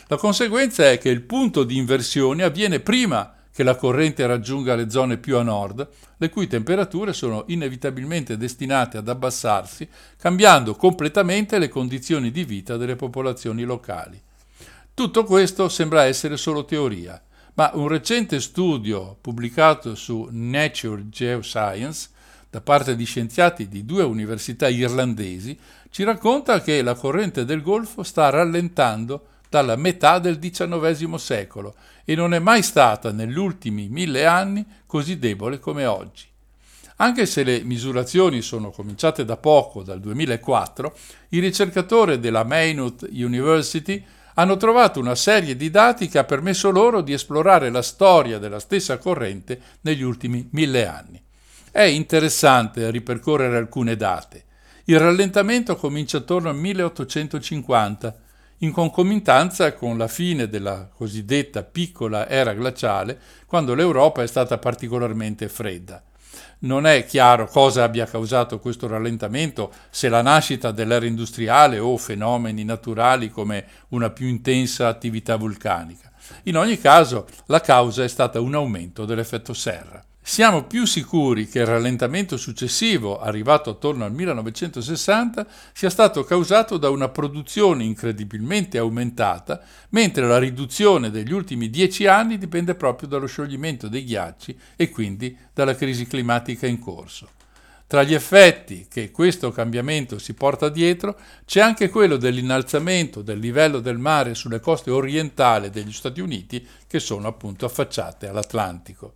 [0.07, 4.91] La conseguenza è che il punto di inversione avviene prima che la corrente raggiunga le
[4.91, 11.67] zone più a nord, le cui temperature sono inevitabilmente destinate ad abbassarsi, cambiando completamente le
[11.67, 14.21] condizioni di vita delle popolazioni locali.
[14.93, 17.19] Tutto questo sembra essere solo teoria
[17.53, 22.09] ma un recente studio pubblicato su Nature Geoscience
[22.49, 25.57] da parte di scienziati di due università irlandesi
[25.89, 31.75] ci racconta che la corrente del Golfo sta rallentando dalla metà del XIX secolo
[32.05, 36.25] e non è mai stata negli ultimi mille anni così debole come oggi.
[36.97, 40.95] Anche se le misurazioni sono cominciate da poco, dal 2004,
[41.29, 44.03] i ricercatori della Maynooth University
[44.35, 48.59] hanno trovato una serie di dati che ha permesso loro di esplorare la storia della
[48.59, 51.21] stessa corrente negli ultimi mille anni.
[51.71, 54.45] È interessante ripercorrere alcune date.
[54.85, 58.15] Il rallentamento comincia attorno al 1850,
[58.59, 65.47] in concomitanza con la fine della cosiddetta piccola era glaciale, quando l'Europa è stata particolarmente
[65.49, 66.03] fredda.
[66.63, 72.63] Non è chiaro cosa abbia causato questo rallentamento, se la nascita dell'era industriale o fenomeni
[72.63, 76.11] naturali come una più intensa attività vulcanica.
[76.43, 80.03] In ogni caso, la causa è stata un aumento dell'effetto serra.
[80.23, 86.89] Siamo più sicuri che il rallentamento successivo, arrivato attorno al 1960, sia stato causato da
[86.89, 93.87] una produzione incredibilmente aumentata, mentre la riduzione degli ultimi dieci anni dipende proprio dallo scioglimento
[93.87, 97.27] dei ghiacci e quindi dalla crisi climatica in corso.
[97.87, 103.79] Tra gli effetti che questo cambiamento si porta dietro c'è anche quello dell'innalzamento del livello
[103.79, 109.15] del mare sulle coste orientali degli Stati Uniti che sono appunto affacciate all'Atlantico.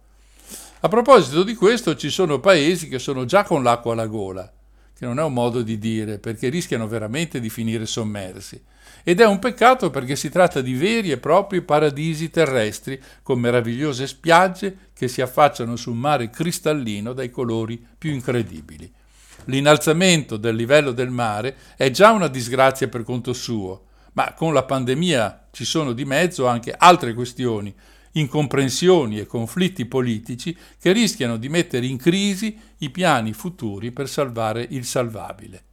[0.82, 4.52] A proposito di questo, ci sono paesi che sono già con l'acqua alla gola,
[4.98, 8.62] che non è un modo di dire, perché rischiano veramente di finire sommersi.
[9.04, 14.06] Ed è un peccato perché si tratta di veri e propri paradisi terrestri, con meravigliose
[14.06, 18.92] spiagge che si affacciano su un mare cristallino dai colori più incredibili.
[19.46, 24.64] L'innalzamento del livello del mare è già una disgrazia per conto suo, ma con la
[24.64, 27.74] pandemia ci sono di mezzo anche altre questioni,
[28.16, 34.66] incomprensioni e conflitti politici che rischiano di mettere in crisi i piani futuri per salvare
[34.70, 35.64] il salvabile.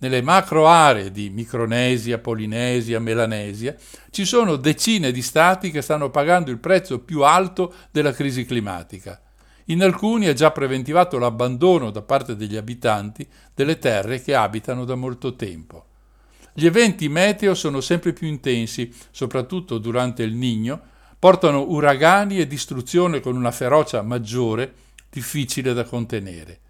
[0.00, 3.74] Nelle macro aree di Micronesia, Polinesia, Melanesia
[4.10, 9.20] ci sono decine di stati che stanno pagando il prezzo più alto della crisi climatica.
[9.66, 14.94] In alcuni è già preventivato l'abbandono da parte degli abitanti delle terre che abitano da
[14.94, 15.86] molto tempo.
[16.54, 20.80] Gli eventi meteo sono sempre più intensi, soprattutto durante il Nigno,
[21.18, 24.72] portano uragani e distruzione con una ferocia maggiore,
[25.10, 26.60] difficile da contenere.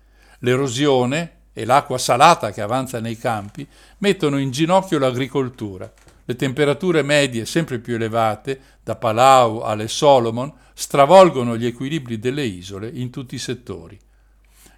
[0.40, 3.66] L'erosione e l'acqua salata che avanza nei campi
[3.99, 5.92] mettono in ginocchio l'agricoltura.
[6.24, 12.88] Le temperature medie sempre più elevate, da Palau alle Solomon, stravolgono gli equilibri delle isole
[12.92, 13.99] in tutti i settori.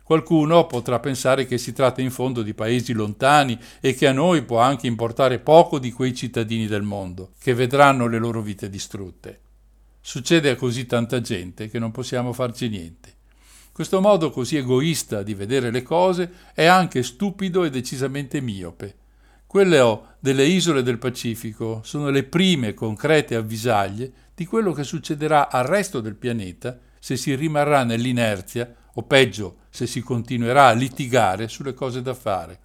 [0.02, 4.42] Qualcuno potrà pensare che si tratta in fondo di paesi lontani e che a noi
[4.42, 9.49] può anche importare poco di quei cittadini del mondo, che vedranno le loro vite distrutte.
[10.01, 13.14] Succede a così tanta gente che non possiamo farci niente.
[13.70, 18.96] Questo modo così egoista di vedere le cose è anche stupido e decisamente miope.
[19.46, 25.64] Quelle delle isole del Pacifico sono le prime concrete avvisaglie di quello che succederà al
[25.64, 31.74] resto del pianeta se si rimarrà nell'inerzia o peggio se si continuerà a litigare sulle
[31.74, 32.59] cose da fare.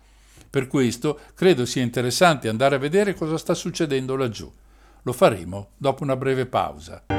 [0.50, 4.52] Per questo credo sia interessante andare a vedere cosa sta succedendo laggiù.
[5.04, 7.15] Lo faremo dopo una breve pausa.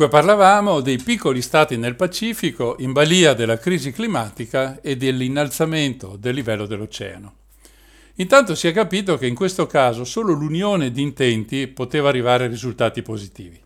[0.00, 6.34] Dunque parlavamo dei piccoli stati nel Pacifico in balia della crisi climatica e dell'innalzamento del
[6.34, 7.34] livello dell'oceano.
[8.14, 12.48] Intanto si è capito che in questo caso solo l'unione di intenti poteva arrivare a
[12.48, 13.60] risultati positivi.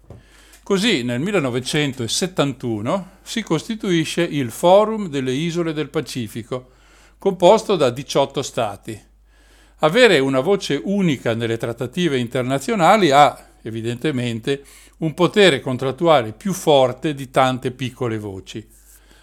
[0.64, 6.70] Così nel 1971 si costituisce il Forum delle Isole del Pacifico,
[7.16, 9.00] composto da 18 stati.
[9.78, 14.64] Avere una voce unica nelle trattative internazionali ha, evidentemente,
[15.04, 18.66] un potere contrattuale più forte di tante piccole voci.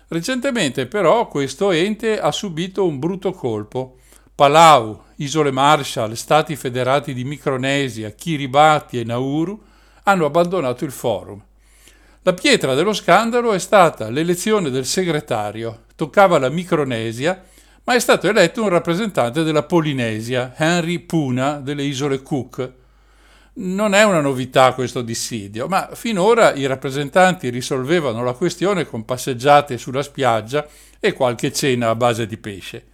[0.10, 3.98] Recentemente però questo ente ha subito un brutto colpo
[4.36, 9.60] Palau, Isole Marshall, Stati federati di Micronesia, Kiribati e Nauru
[10.04, 11.42] hanno abbandonato il forum.
[12.22, 15.86] La pietra dello scandalo è stata l'elezione del segretario.
[15.96, 17.44] Toccava la Micronesia,
[17.84, 22.72] ma è stato eletto un rappresentante della Polinesia, Henry Puna, delle isole Cook.
[23.54, 29.78] Non è una novità questo dissidio, ma finora i rappresentanti risolvevano la questione con passeggiate
[29.78, 30.66] sulla spiaggia
[31.02, 32.86] e qualche cena a base di pesce.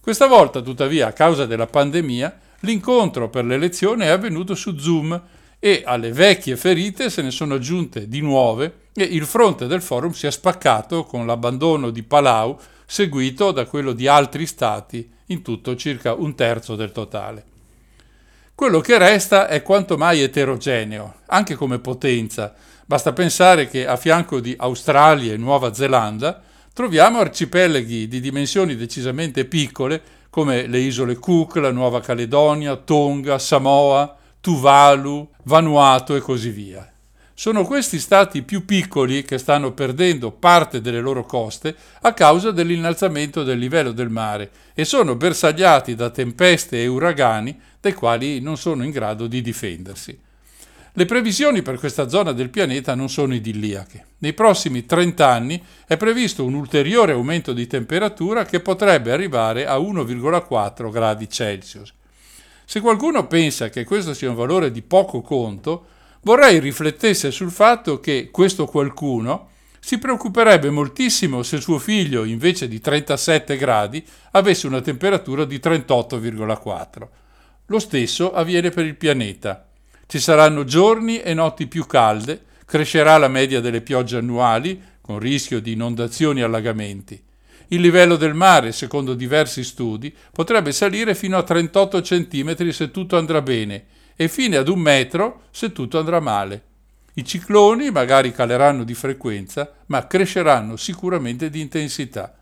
[0.00, 5.22] Questa volta, tuttavia, a causa della pandemia, l'incontro per l'elezione è avvenuto su Zoom
[5.58, 10.12] e alle vecchie ferite se ne sono aggiunte di nuove e il fronte del forum
[10.12, 15.76] si è spaccato con l'abbandono di Palau seguito da quello di altri stati, in tutto
[15.76, 17.56] circa un terzo del totale.
[18.58, 22.52] Quello che resta è quanto mai eterogeneo, anche come potenza.
[22.84, 26.42] Basta pensare che a fianco di Australia e Nuova Zelanda
[26.72, 34.16] troviamo arcipelaghi di dimensioni decisamente piccole come le isole Cook, la Nuova Caledonia, Tonga, Samoa,
[34.40, 36.97] Tuvalu, Vanuatu e così via.
[37.40, 43.44] Sono questi stati più piccoli che stanno perdendo parte delle loro coste a causa dell'innalzamento
[43.44, 48.82] del livello del mare e sono bersagliati da tempeste e uragani dai quali non sono
[48.82, 50.18] in grado di difendersi.
[50.92, 54.06] Le previsioni per questa zona del pianeta non sono idilliache.
[54.18, 59.76] Nei prossimi 30 anni è previsto un ulteriore aumento di temperatura che potrebbe arrivare a
[59.76, 61.94] 1,4 gradi Celsius.
[62.64, 65.86] Se qualcuno pensa che questo sia un valore di poco conto,
[66.22, 69.48] vorrei riflettesse sul fatto che questo qualcuno
[69.80, 77.08] si preoccuperebbe moltissimo se suo figlio, invece di 37 gradi, avesse una temperatura di 38,4.
[77.66, 79.66] Lo stesso avviene per il pianeta.
[80.06, 85.60] Ci saranno giorni e notti più calde, crescerà la media delle piogge annuali, con rischio
[85.60, 87.22] di inondazioni e allagamenti.
[87.68, 93.16] Il livello del mare, secondo diversi studi, potrebbe salire fino a 38 cm se tutto
[93.16, 93.84] andrà bene
[94.20, 96.62] e fino ad un metro se tutto andrà male.
[97.14, 102.36] I cicloni magari caleranno di frequenza, ma cresceranno sicuramente di intensità.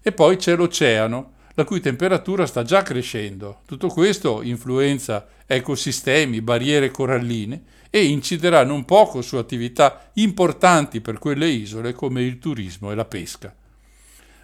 [0.00, 3.60] E poi c'è l'oceano, la cui temperatura sta già crescendo.
[3.66, 11.48] Tutto questo influenza ecosistemi, barriere coralline e inciderà non poco su attività importanti per quelle
[11.48, 13.54] isole come il turismo e la pesca.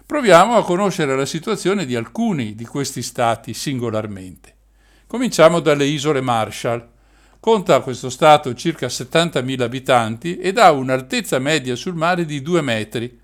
[0.05, 4.56] Proviamo a conoscere la situazione di alcuni di questi stati singolarmente.
[5.07, 6.85] Cominciamo dalle isole Marshall.
[7.39, 13.17] Conta questo stato circa 70.000 abitanti ed ha un'altezza media sul mare di 2 metri.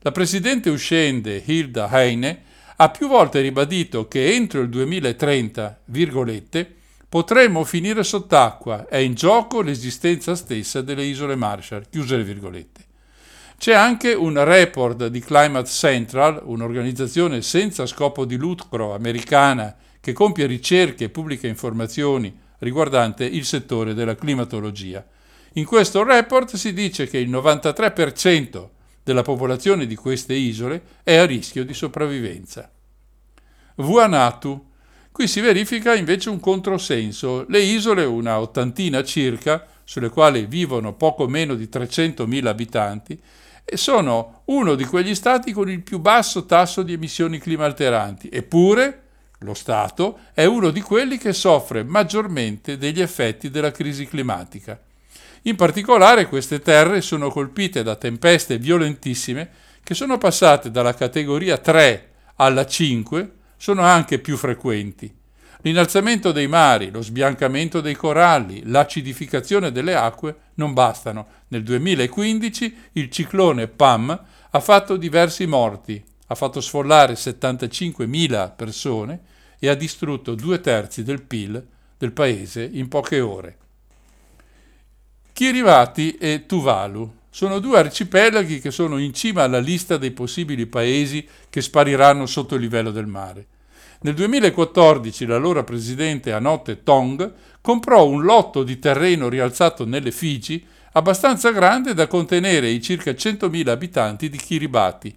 [0.00, 2.42] La presidente uscente Hilda Heine
[2.76, 6.76] ha più volte ribadito che entro il 2030, virgolette,
[7.06, 12.84] potremmo finire sott'acqua, è in gioco l'esistenza stessa delle isole Marshall, chiuse le virgolette.
[13.58, 19.76] C'è anche un report di Climate Central, un'organizzazione senza scopo di lucro americana
[20.08, 25.06] che compie ricerche e pubblica informazioni riguardante il settore della climatologia.
[25.54, 28.68] In questo report si dice che il 93%
[29.02, 32.72] della popolazione di queste isole è a rischio di sopravvivenza.
[33.76, 34.70] Vuanatu.
[35.12, 37.44] Qui si verifica invece un controsenso.
[37.46, 43.20] Le isole, una ottantina circa, sulle quali vivono poco meno di 300.000 abitanti,
[43.74, 48.30] sono uno di quegli stati con il più basso tasso di emissioni climalteranti.
[48.32, 49.02] Eppure,
[49.42, 54.80] lo Stato è uno di quelli che soffre maggiormente degli effetti della crisi climatica.
[55.42, 59.48] In particolare queste terre sono colpite da tempeste violentissime
[59.84, 65.14] che sono passate dalla categoria 3 alla 5, sono anche più frequenti.
[65.62, 71.26] L'innalzamento dei mari, lo sbiancamento dei coralli, l'acidificazione delle acque non bastano.
[71.48, 79.20] Nel 2015 il ciclone Pam ha fatto diversi morti, ha fatto sfollare 75.000 persone
[79.58, 81.66] e ha distrutto due terzi del PIL
[81.98, 83.56] del paese in poche ore.
[85.32, 91.26] Kiribati e Tuvalu sono due arcipelaghi che sono in cima alla lista dei possibili paesi
[91.48, 93.46] che spariranno sotto il livello del mare.
[94.00, 101.50] Nel 2014 l'allora presidente Anote Tong comprò un lotto di terreno rialzato nelle Figi abbastanza
[101.50, 105.16] grande da contenere i circa 100.000 abitanti di Kiribati.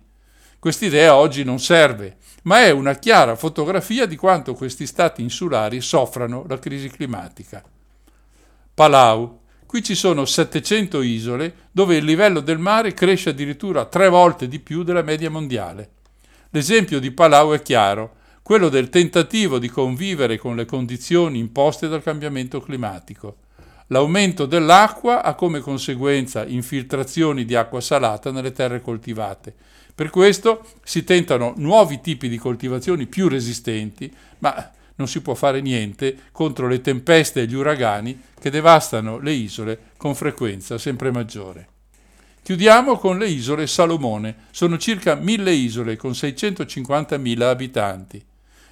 [0.61, 6.45] Quest'idea oggi non serve, ma è una chiara fotografia di quanto questi stati insulari soffrano
[6.47, 7.63] la crisi climatica.
[8.71, 9.39] Palau.
[9.65, 14.59] Qui ci sono 700 isole dove il livello del mare cresce addirittura tre volte di
[14.59, 15.93] più della media mondiale.
[16.51, 22.03] L'esempio di Palau è chiaro, quello del tentativo di convivere con le condizioni imposte dal
[22.03, 23.37] cambiamento climatico.
[23.87, 29.55] L'aumento dell'acqua ha come conseguenza infiltrazioni di acqua salata nelle terre coltivate.
[30.01, 35.61] Per questo si tentano nuovi tipi di coltivazioni più resistenti, ma non si può fare
[35.61, 41.67] niente contro le tempeste e gli uragani che devastano le isole con frequenza sempre maggiore.
[42.41, 44.47] Chiudiamo con le isole Salomone.
[44.49, 48.25] Sono circa mille isole con 650.000 abitanti.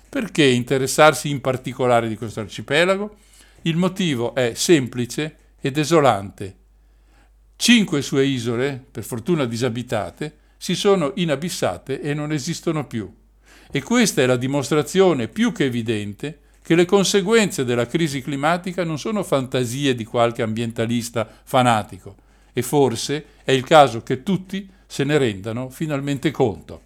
[0.09, 3.17] Perché interessarsi in particolare di questo arcipelago?
[3.61, 6.55] Il motivo è semplice e desolante.
[7.55, 13.09] Cinque sue isole, per fortuna disabitate, si sono inabissate e non esistono più.
[13.71, 18.99] E questa è la dimostrazione più che evidente che le conseguenze della crisi climatica non
[18.99, 22.15] sono fantasie di qualche ambientalista fanatico
[22.51, 26.81] e forse è il caso che tutti se ne rendano finalmente conto.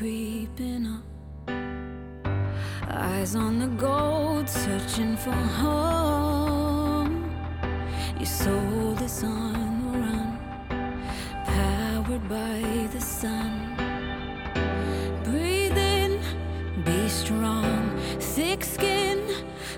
[0.00, 1.04] Creeping up.
[2.88, 7.30] Eyes on the gold, searching for home.
[8.16, 10.38] Your soul is on the run,
[11.44, 13.52] powered by the sun.
[15.22, 16.18] Breathe in,
[16.82, 19.18] be strong, thick skin,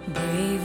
[0.06, 0.64] brave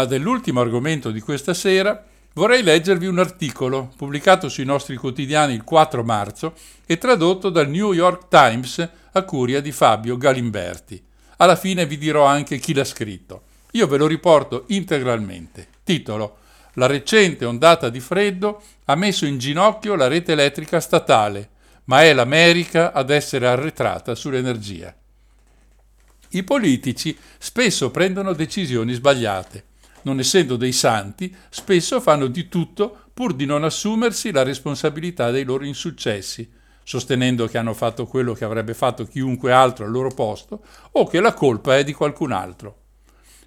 [0.00, 5.62] Prima dell'ultimo argomento di questa sera, vorrei leggervi un articolo pubblicato sui nostri quotidiani il
[5.62, 6.54] 4 marzo
[6.86, 11.02] e tradotto dal New York Times a curia di Fabio Galimberti.
[11.36, 13.42] Alla fine vi dirò anche chi l'ha scritto.
[13.72, 15.68] Io ve lo riporto integralmente.
[15.84, 16.38] Titolo
[16.74, 21.50] La recente ondata di freddo ha messo in ginocchio la rete elettrica statale,
[21.84, 24.94] ma è l'America ad essere arretrata sull'energia.
[26.30, 29.64] I politici spesso prendono decisioni sbagliate.
[30.02, 35.44] Non essendo dei santi, spesso fanno di tutto pur di non assumersi la responsabilità dei
[35.44, 36.50] loro insuccessi,
[36.82, 41.20] sostenendo che hanno fatto quello che avrebbe fatto chiunque altro al loro posto o che
[41.20, 42.76] la colpa è di qualcun altro.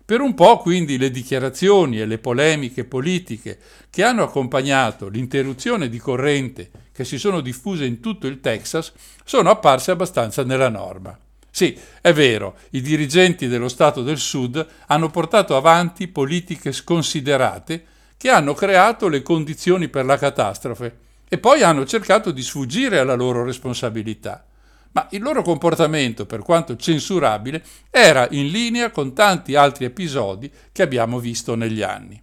[0.06, 3.58] Per un po' quindi le dichiarazioni e le polemiche politiche
[3.90, 8.92] che hanno accompagnato l'interruzione di corrente che si sono diffuse in tutto il Texas
[9.24, 11.18] sono apparse abbastanza nella norma.
[11.56, 17.86] Sì, è vero, i dirigenti dello Stato del Sud hanno portato avanti politiche sconsiderate
[18.18, 20.98] che hanno creato le condizioni per la catastrofe
[21.30, 24.48] e poi hanno cercato di sfuggire alla loro responsabilità
[24.94, 30.82] ma il loro comportamento, per quanto censurabile, era in linea con tanti altri episodi che
[30.82, 32.22] abbiamo visto negli anni.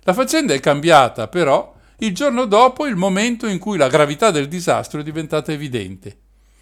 [0.00, 4.46] La faccenda è cambiata, però, il giorno dopo il momento in cui la gravità del
[4.46, 6.18] disastro è diventata evidente.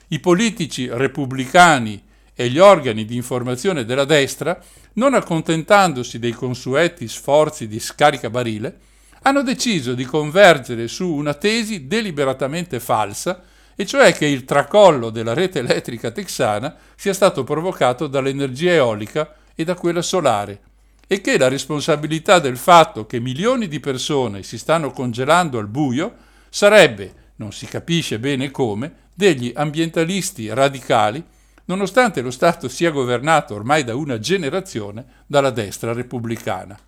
[0.08, 2.02] I politici repubblicani
[2.34, 4.60] e gli organi di informazione della destra,
[4.94, 8.78] non accontentandosi dei consueti sforzi di scaricabarile,
[9.22, 13.42] hanno deciso di convergere su una tesi deliberatamente falsa
[13.74, 19.64] e cioè che il tracollo della rete elettrica texana sia stato provocato dall'energia eolica e
[19.64, 20.60] da quella solare
[21.06, 26.14] e che la responsabilità del fatto che milioni di persone si stanno congelando al buio
[26.48, 31.22] sarebbe, non si capisce bene come, degli ambientalisti radicali,
[31.66, 36.78] nonostante lo Stato sia governato ormai da una generazione dalla destra repubblicana.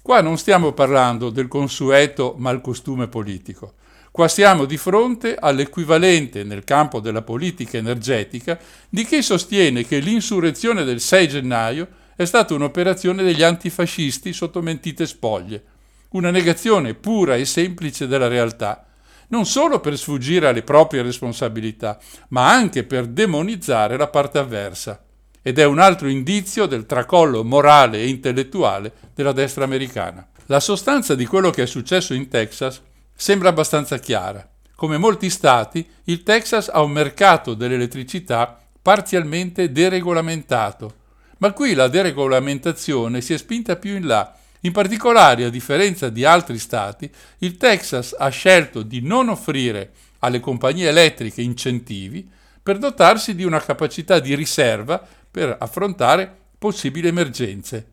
[0.00, 3.74] Qua non stiamo parlando del consueto malcostume politico,
[4.12, 8.58] Qua siamo di fronte all'equivalente nel campo della politica energetica
[8.90, 15.06] di chi sostiene che l'insurrezione del 6 gennaio è stata un'operazione degli antifascisti sotto mentite
[15.06, 15.64] spoglie,
[16.10, 18.86] una negazione pura e semplice della realtà,
[19.32, 25.02] non solo per sfuggire alle proprie responsabilità, ma anche per demonizzare la parte avversa.
[25.40, 30.26] Ed è un altro indizio del tracollo morale e intellettuale della destra americana.
[30.46, 32.80] La sostanza di quello che è successo in Texas
[33.14, 34.46] sembra abbastanza chiara.
[34.76, 40.94] Come molti stati, il Texas ha un mercato dell'elettricità parzialmente deregolamentato,
[41.38, 44.36] ma qui la deregolamentazione si è spinta più in là.
[44.64, 50.40] In particolare, a differenza di altri stati, il Texas ha scelto di non offrire alle
[50.40, 52.28] compagnie elettriche incentivi
[52.62, 57.86] per dotarsi di una capacità di riserva per affrontare possibili emergenze.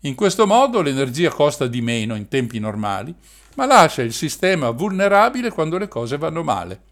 [0.00, 3.14] In questo modo l'energia costa di meno in tempi normali
[3.54, 6.82] ma lascia il sistema vulnerabile quando le cose vanno male.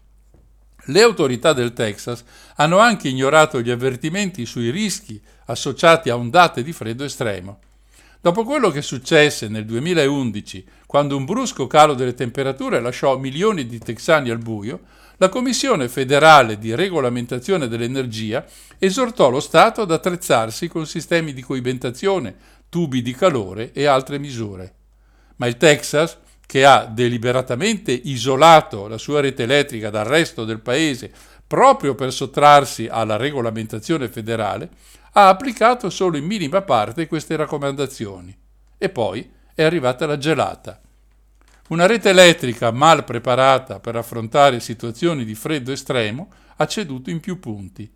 [0.89, 2.23] Le autorità del Texas
[2.55, 7.59] hanno anche ignorato gli avvertimenti sui rischi associati a ondate di freddo estremo.
[8.19, 13.77] Dopo quello che successe nel 2011, quando un brusco calo delle temperature lasciò milioni di
[13.77, 14.81] texani al buio,
[15.17, 18.45] la Commissione federale di regolamentazione dell'energia
[18.77, 22.35] esortò lo Stato ad attrezzarsi con sistemi di coibentazione,
[22.69, 24.73] tubi di calore e altre misure.
[25.37, 31.11] Ma il Texas che ha deliberatamente isolato la sua rete elettrica dal resto del paese
[31.45, 34.69] proprio per sottrarsi alla regolamentazione federale,
[35.13, 38.35] ha applicato solo in minima parte queste raccomandazioni.
[38.77, 40.79] E poi è arrivata la gelata.
[41.69, 47.39] Una rete elettrica mal preparata per affrontare situazioni di freddo estremo ha ceduto in più
[47.39, 47.91] punti.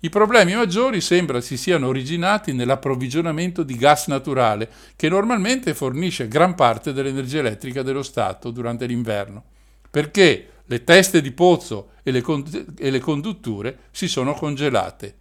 [0.00, 6.54] I problemi maggiori sembra si siano originati nell'approvvigionamento di gas naturale, che normalmente fornisce gran
[6.54, 9.42] parte dell'energia elettrica dello Stato durante l'inverno,
[9.90, 12.44] perché le teste di pozzo e le, con-
[12.78, 15.16] e le condutture si sono congelate.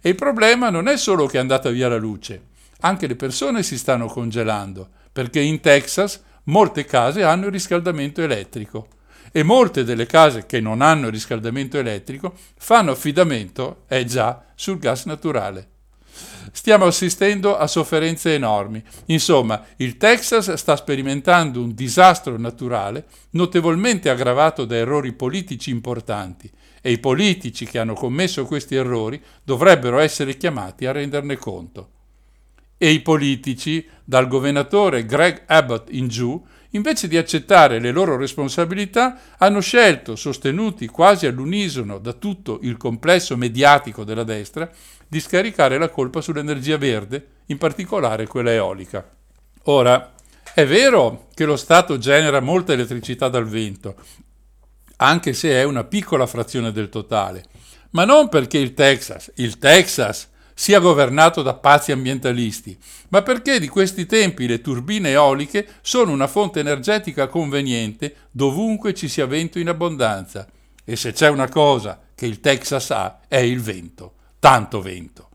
[0.00, 2.42] E il problema non è solo che è andata via la luce,
[2.80, 8.88] anche le persone si stanno congelando, perché in Texas molte case hanno il riscaldamento elettrico
[9.32, 15.04] e molte delle case che non hanno riscaldamento elettrico fanno affidamento, è già, sul gas
[15.04, 15.70] naturale.
[16.50, 18.82] Stiamo assistendo a sofferenze enormi.
[19.06, 26.50] Insomma, il Texas sta sperimentando un disastro naturale notevolmente aggravato da errori politici importanti
[26.80, 31.90] e i politici che hanno commesso questi errori dovrebbero essere chiamati a renderne conto.
[32.76, 39.18] E i politici, dal governatore Greg Abbott in giù, invece di accettare le loro responsabilità,
[39.38, 44.70] hanno scelto, sostenuti quasi all'unisono da tutto il complesso mediatico della destra,
[45.08, 49.16] di scaricare la colpa sull'energia verde in particolare quella eolica.
[49.64, 50.12] Ora,
[50.54, 53.96] è vero che lo Stato genera molta elettricità dal vento,
[54.98, 57.44] anche se è una piccola frazione del totale,
[57.90, 62.76] ma non perché il Texas, il Texas sia governato da pazzi ambientalisti,
[63.10, 69.08] ma perché di questi tempi le turbine eoliche sono una fonte energetica conveniente dovunque ci
[69.08, 70.48] sia vento in abbondanza.
[70.84, 75.28] E se c'è una cosa che il Texas ha è il vento, tanto vento.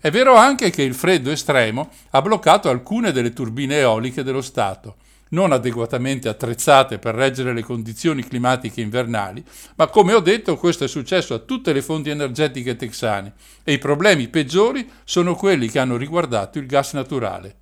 [0.00, 4.96] È vero anche che il freddo estremo ha bloccato alcune delle turbine eoliche dello Stato,
[5.30, 9.44] non adeguatamente attrezzate per reggere le condizioni climatiche invernali,
[9.76, 13.78] ma come ho detto questo è successo a tutte le fonti energetiche texane e i
[13.78, 17.54] problemi peggiori sono quelli che hanno riguardato il gas naturale.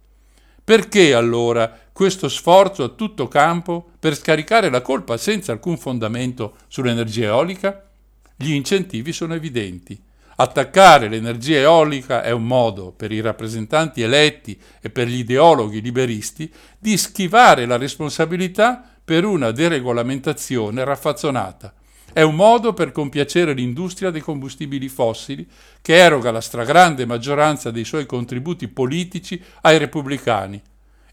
[0.63, 7.29] Perché allora questo sforzo a tutto campo per scaricare la colpa senza alcun fondamento sull'energia
[7.29, 7.89] eolica?
[8.37, 9.99] Gli incentivi sono evidenti.
[10.41, 16.49] Attaccare l'energia eolica è un modo per i rappresentanti eletti e per gli ideologhi liberisti
[16.79, 21.75] di schivare la responsabilità per una deregolamentazione raffazzonata.
[22.13, 25.45] È un modo per compiacere l'industria dei combustibili fossili
[25.83, 30.63] che eroga la stragrande maggioranza dei suoi contributi politici ai repubblicani.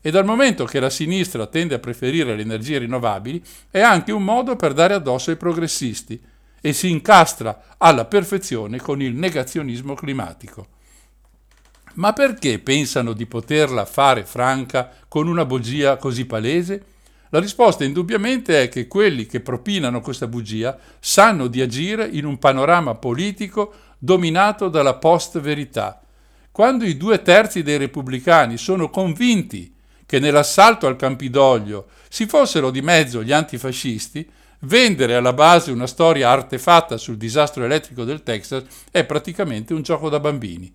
[0.02, 4.24] E dal momento che la sinistra tende a preferire le energie rinnovabili, è anche un
[4.24, 6.22] modo per dare addosso ai progressisti
[6.66, 10.66] e si incastra alla perfezione con il negazionismo climatico.
[11.93, 16.84] Ma perché pensano di poterla fare franca con una bugia così palese?
[17.30, 22.39] La risposta indubbiamente è che quelli che propinano questa bugia sanno di agire in un
[22.39, 26.01] panorama politico dominato dalla post-verità.
[26.51, 29.72] Quando i due terzi dei repubblicani sono convinti
[30.07, 34.28] che nell'assalto al Campidoglio si fossero di mezzo gli antifascisti,
[34.66, 40.09] Vendere alla base una storia artefatta sul disastro elettrico del Texas è praticamente un gioco
[40.09, 40.74] da bambini.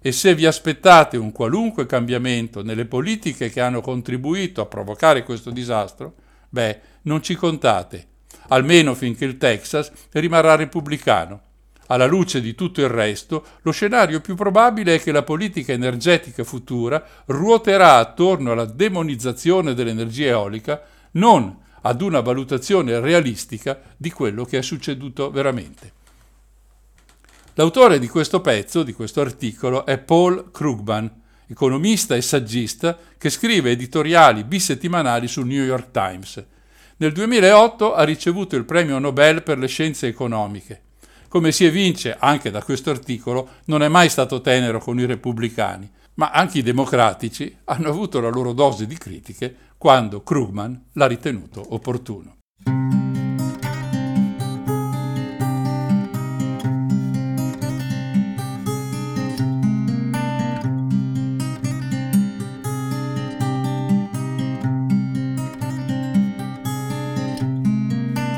[0.00, 5.52] E se vi aspettate un qualunque cambiamento nelle politiche che hanno contribuito a provocare questo
[5.52, 6.14] disastro,
[6.48, 8.08] beh, non ci contate,
[8.48, 11.40] almeno finché il Texas rimarrà repubblicano.
[11.86, 16.42] Alla luce di tutto il resto, lo scenario più probabile è che la politica energetica
[16.42, 24.58] futura ruoterà attorno alla demonizzazione dell'energia eolica non ad una valutazione realistica di quello che
[24.58, 25.92] è succeduto veramente.
[27.54, 33.70] L'autore di questo pezzo, di questo articolo, è Paul Krugman, economista e saggista che scrive
[33.70, 36.44] editoriali bisettimanali sul New York Times.
[36.96, 40.82] Nel 2008 ha ricevuto il premio Nobel per le scienze economiche.
[41.28, 45.90] Come si evince anche da questo articolo, non è mai stato tenero con i repubblicani,
[46.14, 49.54] ma anche i democratici hanno avuto la loro dose di critiche
[49.84, 52.36] quando Krugman l'ha ritenuto opportuno.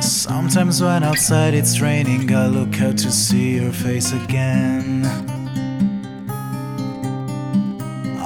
[0.00, 5.35] Sometimes when outside it's raining, I look out to see your face again.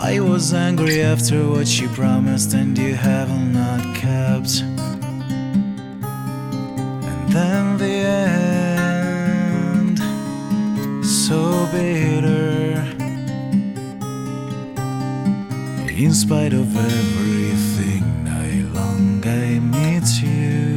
[0.03, 4.62] I was angry after what you promised and you have not kept.
[7.11, 7.96] And then the
[9.76, 9.98] end,
[11.07, 12.80] so bitter.
[15.92, 20.76] In spite of everything, I long I meet you.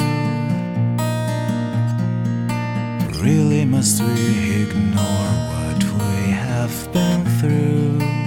[3.23, 8.22] Really, must we ignore what we have been through?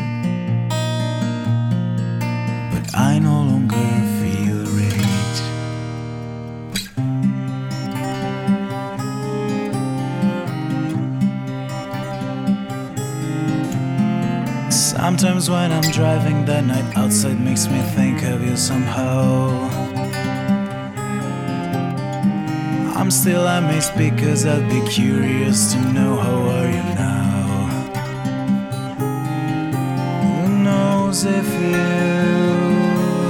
[15.07, 19.51] Sometimes when I'm driving, the night outside makes me think of you somehow.
[22.99, 27.69] I'm still amazed because I'd be curious to know how are you now.
[30.25, 31.77] Who knows if you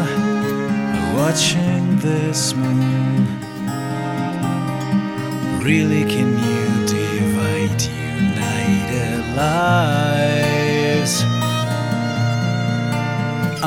[0.00, 3.26] are watching this moon?
[5.62, 7.82] Really, can you divide
[8.22, 10.55] united lives?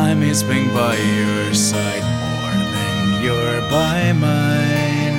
[0.02, 5.18] I miss being by your side more than you're by mine.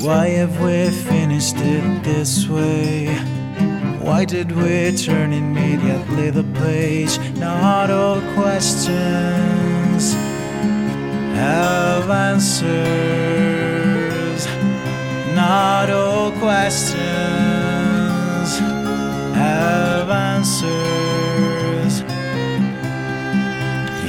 [0.00, 3.14] Why have we finished it this way?
[4.00, 7.18] Why did we turn immediately the page?
[7.36, 10.14] Not all questions
[11.44, 12.86] have answers.
[15.34, 16.98] Not all questions
[19.36, 21.17] have have answers.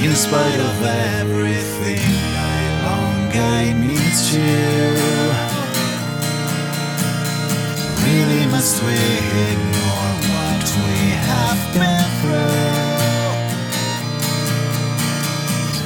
[0.02, 4.96] In spite of everything, I long I need you.
[8.06, 8.96] Really must we
[9.50, 10.98] ignore what we
[11.28, 12.80] have been through?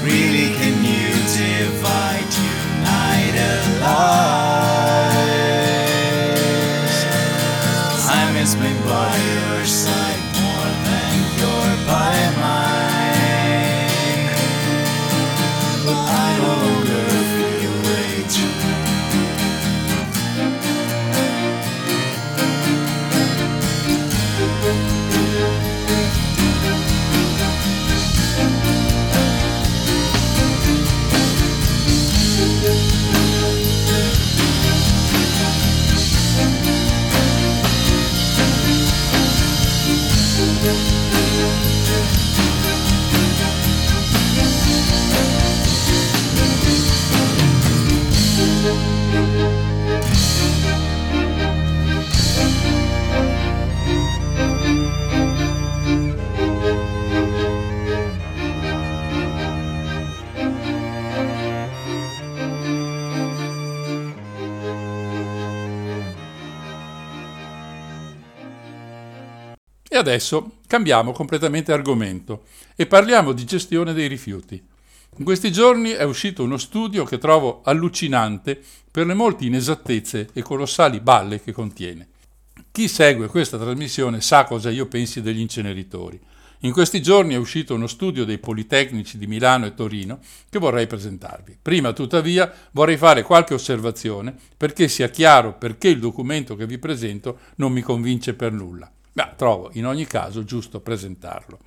[0.07, 3.37] Really can you divide, unite
[3.81, 4.44] lives?
[70.05, 72.45] Adesso cambiamo completamente argomento
[72.77, 74.63] e parliamo di gestione dei rifiuti.
[75.17, 80.43] In questi giorni è uscito uno studio che trovo allucinante per le molte inesattezze e
[80.43, 82.09] colossali balle che contiene.
[82.71, 86.21] Chi segue questa trasmissione sa cosa io pensi degli inceneritori.
[86.61, 90.19] In questi giorni è uscito uno studio dei Politecnici di Milano e Torino
[90.51, 91.59] che vorrei presentarvi.
[91.61, 97.39] Prima, tuttavia, vorrei fare qualche osservazione perché sia chiaro perché il documento che vi presento
[97.57, 98.94] non mi convince per nulla.
[99.15, 101.59] Ma trovo in ogni caso giusto presentarlo.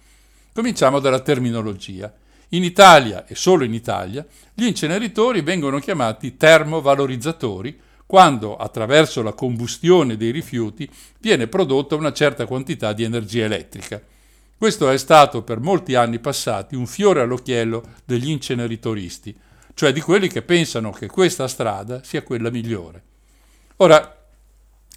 [0.53, 2.13] Cominciamo dalla terminologia.
[2.49, 10.15] In Italia e solo in Italia gli inceneritori vengono chiamati termovalorizzatori quando attraverso la combustione
[10.15, 10.89] dei rifiuti
[11.19, 14.01] viene prodotta una certa quantità di energia elettrica.
[14.57, 19.37] Questo è stato per molti anni passati un fiore all'occhiello degli inceneritoristi,
[19.73, 23.03] cioè di quelli che pensano che questa strada sia quella migliore.
[23.77, 24.16] Ora,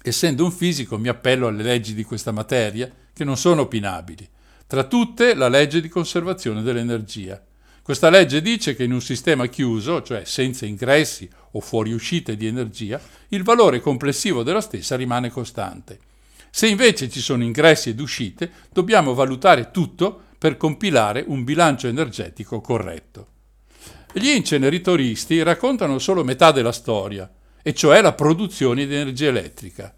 [0.01, 4.27] essendo un fisico mi appello alle leggi di questa materia, che non sono opinabili.
[4.67, 7.43] Tra tutte la legge di conservazione dell'energia.
[7.81, 13.01] Questa legge dice che in un sistema chiuso, cioè senza ingressi o fuoriuscite di energia,
[13.29, 15.99] il valore complessivo della stessa rimane costante.
[16.49, 22.61] Se invece ci sono ingressi ed uscite, dobbiamo valutare tutto per compilare un bilancio energetico
[22.61, 23.27] corretto.
[24.13, 27.31] Gli inceneritoristi raccontano solo metà della storia,
[27.61, 29.93] e cioè la produzione di energia elettrica.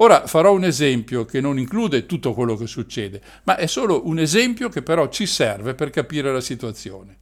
[0.00, 4.18] Ora farò un esempio che non include tutto quello che succede, ma è solo un
[4.18, 7.16] esempio che però ci serve per capire la situazione.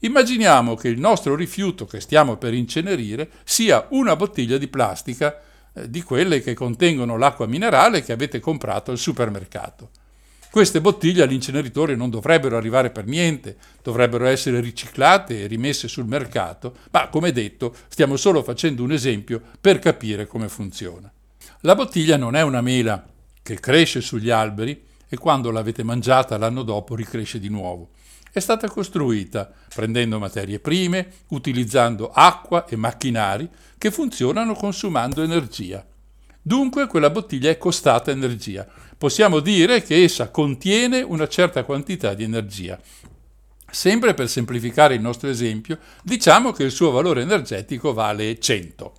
[0.00, 5.40] Immaginiamo che il nostro rifiuto che stiamo per incenerire sia una bottiglia di plastica
[5.72, 9.90] eh, di quelle che contengono l'acqua minerale che avete comprato al supermercato.
[10.52, 16.76] Queste bottiglie all'inceneritore non dovrebbero arrivare per niente, dovrebbero essere riciclate e rimesse sul mercato,
[16.90, 21.10] ma come detto stiamo solo facendo un esempio per capire come funziona.
[21.60, 23.02] La bottiglia non è una mela
[23.42, 27.92] che cresce sugli alberi e quando l'avete mangiata l'anno dopo ricresce di nuovo.
[28.30, 33.48] È stata costruita prendendo materie prime, utilizzando acqua e macchinari
[33.78, 35.82] che funzionano consumando energia.
[36.44, 38.66] Dunque quella bottiglia è costata energia.
[39.02, 42.78] Possiamo dire che essa contiene una certa quantità di energia.
[43.68, 48.92] Sempre per semplificare il nostro esempio, diciamo che il suo valore energetico vale 100.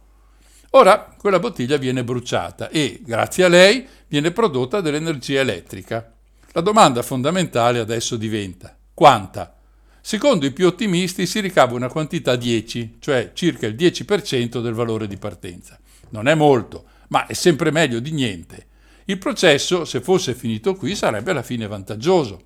[0.71, 6.13] Ora quella bottiglia viene bruciata e, grazie a lei, viene prodotta dell'energia elettrica.
[6.51, 9.55] La domanda fondamentale adesso diventa quanta?
[10.01, 15.07] Secondo i più ottimisti si ricava una quantità 10, cioè circa il 10% del valore
[15.07, 15.79] di partenza.
[16.09, 18.71] Non è molto, ma è sempre meglio di niente.
[19.05, 22.41] Il processo, se fosse finito qui, sarebbe alla fine vantaggioso.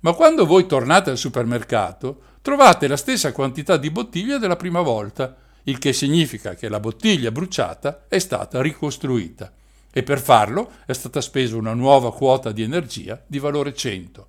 [0.00, 5.36] Ma quando voi tornate al supermercato, trovate la stessa quantità di bottiglie della prima volta,
[5.64, 9.52] il che significa che la bottiglia bruciata è stata ricostruita
[9.90, 14.28] e per farlo è stata spesa una nuova quota di energia di valore 100.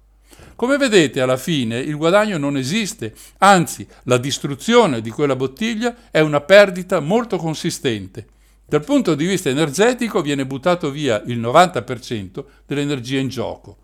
[0.56, 6.20] Come vedete, alla fine il guadagno non esiste, anzi la distruzione di quella bottiglia è
[6.20, 8.28] una perdita molto consistente.
[8.70, 13.78] Dal punto di vista energetico viene buttato via il 90% dell'energia in gioco.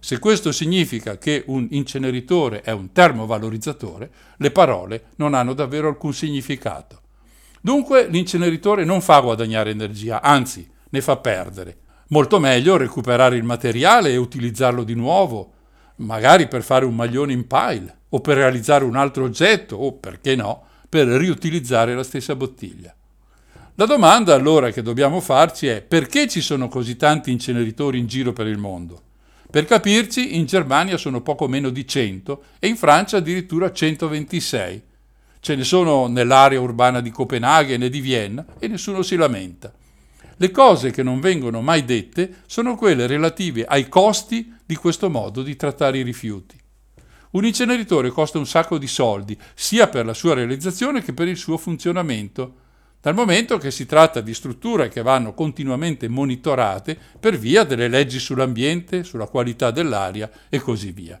[0.00, 6.12] Se questo significa che un inceneritore è un termovalorizzatore, le parole non hanno davvero alcun
[6.12, 7.00] significato.
[7.60, 11.76] Dunque l'inceneritore non fa guadagnare energia, anzi ne fa perdere.
[12.08, 15.52] Molto meglio recuperare il materiale e utilizzarlo di nuovo,
[15.98, 20.34] magari per fare un maglione in pile o per realizzare un altro oggetto o, perché
[20.34, 22.92] no, per riutilizzare la stessa bottiglia.
[23.76, 28.32] La domanda allora che dobbiamo farci è perché ci sono così tanti inceneritori in giro
[28.32, 29.02] per il mondo?
[29.50, 34.82] Per capirci, in Germania sono poco meno di 100 e in Francia addirittura 126.
[35.40, 39.72] Ce ne sono nell'area urbana di Copenaghen e di Vienna e nessuno si lamenta.
[40.36, 45.42] Le cose che non vengono mai dette sono quelle relative ai costi di questo modo
[45.42, 46.56] di trattare i rifiuti.
[47.32, 51.36] Un inceneritore costa un sacco di soldi, sia per la sua realizzazione che per il
[51.36, 52.62] suo funzionamento,
[53.04, 58.18] dal momento che si tratta di strutture che vanno continuamente monitorate per via delle leggi
[58.18, 61.20] sull'ambiente, sulla qualità dell'aria e così via.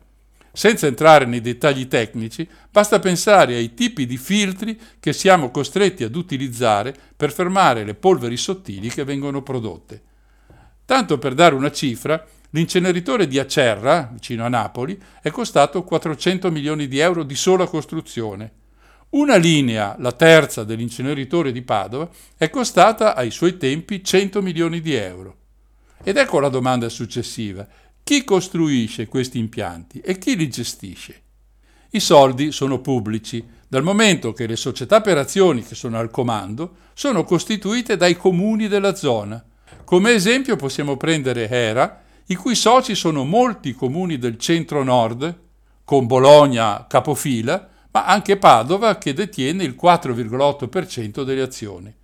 [0.50, 6.16] Senza entrare nei dettagli tecnici, basta pensare ai tipi di filtri che siamo costretti ad
[6.16, 10.02] utilizzare per fermare le polveri sottili che vengono prodotte.
[10.86, 16.88] Tanto per dare una cifra, l'inceneritore di Acerra, vicino a Napoli, è costato 400 milioni
[16.88, 18.63] di euro di sola costruzione.
[19.14, 24.92] Una linea, la terza dell'inceneritore di Padova, è costata ai suoi tempi 100 milioni di
[24.94, 25.36] euro.
[26.02, 27.64] Ed ecco la domanda successiva.
[28.02, 31.22] Chi costruisce questi impianti e chi li gestisce?
[31.90, 36.78] I soldi sono pubblici, dal momento che le società per azioni che sono al comando
[36.92, 39.42] sono costituite dai comuni della zona.
[39.84, 45.38] Come esempio possiamo prendere Hera, i cui soci sono molti comuni del centro-nord,
[45.84, 51.94] con Bologna capofila, ma anche Padova che detiene il 4,8% delle azioni.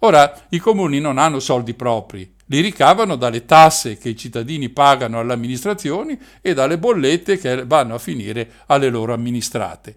[0.00, 5.20] Ora, i comuni non hanno soldi propri, li ricavano dalle tasse che i cittadini pagano
[5.20, 9.96] alle amministrazioni e dalle bollette che vanno a finire alle loro amministrate.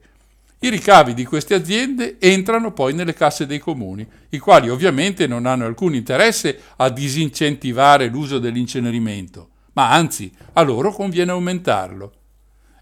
[0.59, 5.47] I ricavi di queste aziende entrano poi nelle casse dei comuni, i quali ovviamente non
[5.47, 12.13] hanno alcun interesse a disincentivare l'uso dell'incenerimento, ma anzi a loro conviene aumentarlo.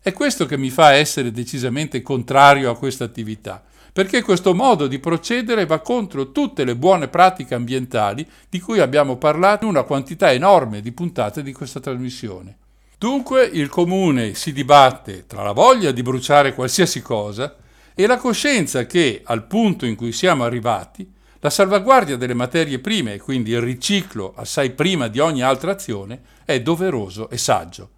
[0.01, 3.61] È questo che mi fa essere decisamente contrario a questa attività,
[3.91, 9.17] perché questo modo di procedere va contro tutte le buone pratiche ambientali di cui abbiamo
[9.17, 12.57] parlato in una quantità enorme di puntate di questa trasmissione.
[12.97, 17.57] Dunque il comune si dibatte tra la voglia di bruciare qualsiasi cosa
[17.93, 21.11] e la coscienza che, al punto in cui siamo arrivati,
[21.41, 26.21] la salvaguardia delle materie prime e quindi il riciclo assai prima di ogni altra azione
[26.45, 27.89] è doveroso e saggio.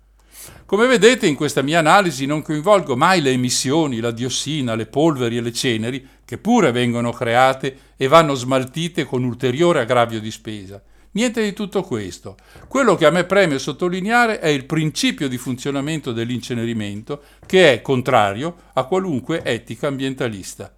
[0.65, 5.37] Come vedete in questa mia analisi non coinvolgo mai le emissioni, la diossina, le polveri
[5.37, 10.81] e le ceneri, che pure vengono create e vanno smaltite con ulteriore aggravio di spesa.
[11.13, 12.37] Niente di tutto questo.
[12.69, 18.55] Quello che a me preme sottolineare è il principio di funzionamento dell'incenerimento, che è contrario
[18.73, 20.73] a qualunque etica ambientalista.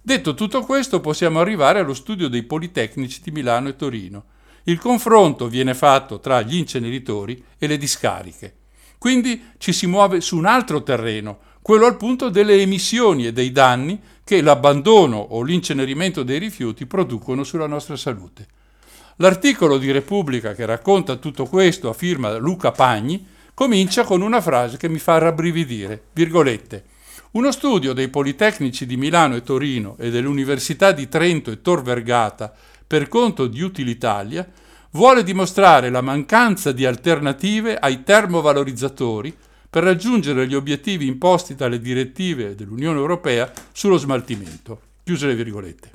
[0.00, 4.24] Detto tutto questo, possiamo arrivare allo studio dei Politecnici di Milano e Torino.
[4.62, 8.54] Il confronto viene fatto tra gli inceneritori e le discariche.
[9.06, 13.52] Quindi ci si muove su un altro terreno, quello al punto delle emissioni e dei
[13.52, 18.48] danni che l'abbandono o l'incenerimento dei rifiuti producono sulla nostra salute.
[19.18, 23.24] L'articolo di Repubblica che racconta tutto questo a firma Luca Pagni
[23.54, 26.86] comincia con una frase che mi fa rabbrividire, virgolette.
[27.34, 31.80] Uno studio dei Politecnici di Milano e Torino e delle Università di Trento e Tor
[31.80, 32.52] Vergata
[32.84, 34.44] per conto di Utilitalia
[34.96, 39.36] vuole dimostrare la mancanza di alternative ai termovalorizzatori
[39.68, 44.80] per raggiungere gli obiettivi imposti dalle direttive dell'Unione Europea sullo smaltimento.
[45.04, 45.90] Chiuse le virgolette.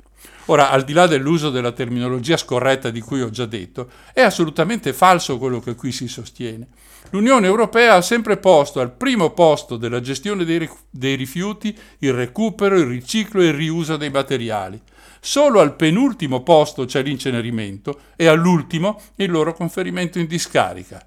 [0.46, 4.92] Ora, al di là dell'uso della terminologia scorretta di cui ho già detto, è assolutamente
[4.92, 6.68] falso quello che qui si sostiene.
[7.10, 12.86] L'Unione Europea ha sempre posto al primo posto della gestione dei, rifiuti il recupero, il
[12.86, 14.80] riciclo e il riuso dei materiali.
[15.24, 21.06] Solo al penultimo posto c'è l'incenerimento e all'ultimo il loro conferimento in discarica.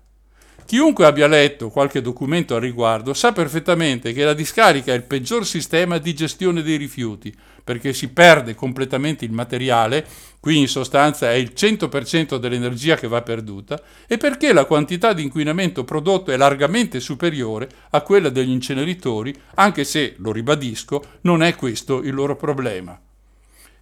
[0.65, 5.45] Chiunque abbia letto qualche documento al riguardo sa perfettamente che la discarica è il peggior
[5.45, 10.07] sistema di gestione dei rifiuti, perché si perde completamente il materiale,
[10.39, 15.23] qui in sostanza è il 100% dell'energia che va perduta, e perché la quantità di
[15.23, 21.53] inquinamento prodotto è largamente superiore a quella degli inceneritori, anche se, lo ribadisco, non è
[21.55, 22.97] questo il loro problema.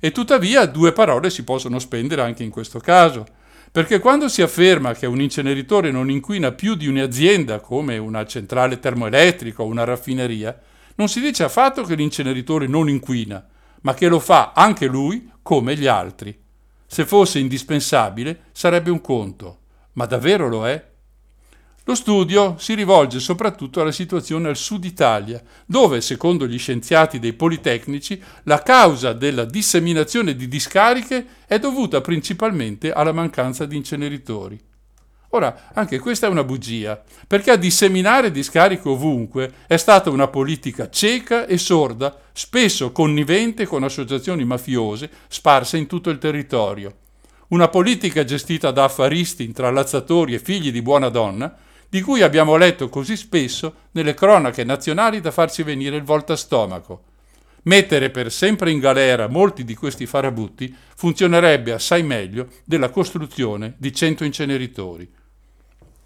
[0.05, 3.25] E tuttavia due parole si possono spendere anche in questo caso.
[3.71, 8.79] Perché quando si afferma che un inceneritore non inquina più di un'azienda come una centrale
[8.79, 10.59] termoelettrica o una raffineria,
[10.95, 13.47] non si dice affatto che l'inceneritore non inquina,
[13.83, 16.37] ma che lo fa anche lui come gli altri.
[16.85, 19.59] Se fosse indispensabile sarebbe un conto,
[19.93, 20.85] ma davvero lo è?
[21.85, 27.33] Lo studio si rivolge soprattutto alla situazione al sud Italia, dove, secondo gli scienziati dei
[27.33, 34.57] Politecnici, la causa della disseminazione di discariche è dovuta principalmente alla mancanza di inceneritori.
[35.31, 40.89] Ora, anche questa è una bugia, perché a disseminare discariche ovunque è stata una politica
[40.89, 46.95] cieca e sorda, spesso connivente con associazioni mafiose sparse in tutto il territorio.
[47.49, 51.53] Una politica gestita da affaristi, intrallazzatori e figli di buona donna,
[51.93, 57.03] di cui abbiamo letto così spesso nelle cronache nazionali da farci venire il voltastomaco.
[57.65, 63.93] Mettere per sempre in galera molti di questi farabutti funzionerebbe assai meglio della costruzione di
[63.93, 65.07] 100 inceneritori.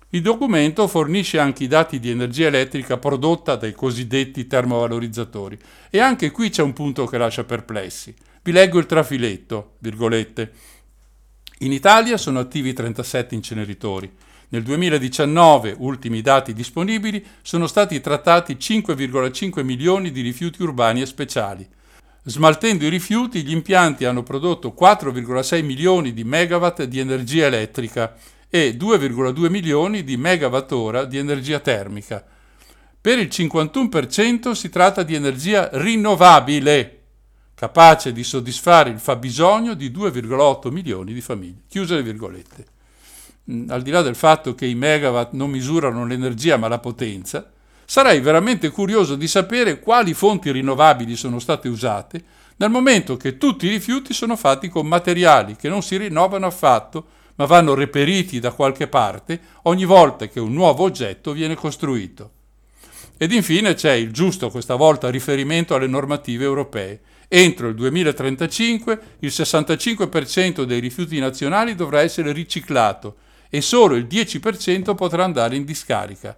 [0.10, 5.58] Il documento fornisce anche i dati di energia elettrica prodotta dai cosiddetti termovalorizzatori
[5.90, 8.14] e anche qui c'è un punto che lascia perplessi.
[8.44, 10.52] Vi leggo il trafiletto, virgolette.
[11.60, 14.26] In Italia sono attivi 37 inceneritori.
[14.50, 21.68] Nel 2019, ultimi dati disponibili, sono stati trattati 5,5 milioni di rifiuti urbani e speciali.
[22.24, 28.16] Smaltendo i rifiuti, gli impianti hanno prodotto 4,6 milioni di megawatt di energia elettrica
[28.50, 32.26] e 2,2 milioni di megawattora di energia termica.
[33.02, 37.02] Per il 51% si tratta di energia rinnovabile,
[37.54, 41.64] capace di soddisfare il fabbisogno di 2,8 milioni di famiglie.
[41.68, 42.76] Chiuse le virgolette.
[43.50, 47.50] Mm, al di là del fatto che i megawatt non misurano l'energia ma la potenza,
[47.86, 52.24] sarei veramente curioso di sapere quali fonti rinnovabili sono state usate,
[52.58, 57.06] dal momento che tutti i rifiuti sono fatti con materiali che non si rinnovano affatto,
[57.36, 62.32] ma vanno reperiti da qualche parte ogni volta che un nuovo oggetto viene costruito.
[63.16, 67.00] Ed infine c'è il giusto questa volta riferimento alle normative europee.
[67.28, 73.18] Entro il 2035 il 65% dei rifiuti nazionali dovrà essere riciclato
[73.50, 76.38] e solo il 10% potrà andare in discarica.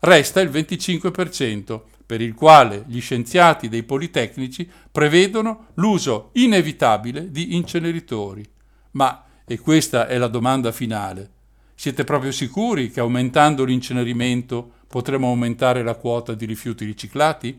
[0.00, 8.44] Resta il 25%, per il quale gli scienziati dei politecnici prevedono l'uso inevitabile di inceneritori.
[8.92, 11.38] Ma, e questa è la domanda finale,
[11.80, 17.58] siete proprio sicuri che aumentando l'incenerimento potremo aumentare la quota di rifiuti riciclati?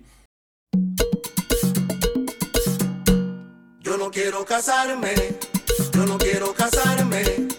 [3.82, 5.40] Yo no quiero casarme,
[5.94, 7.51] yo no quiero casarme.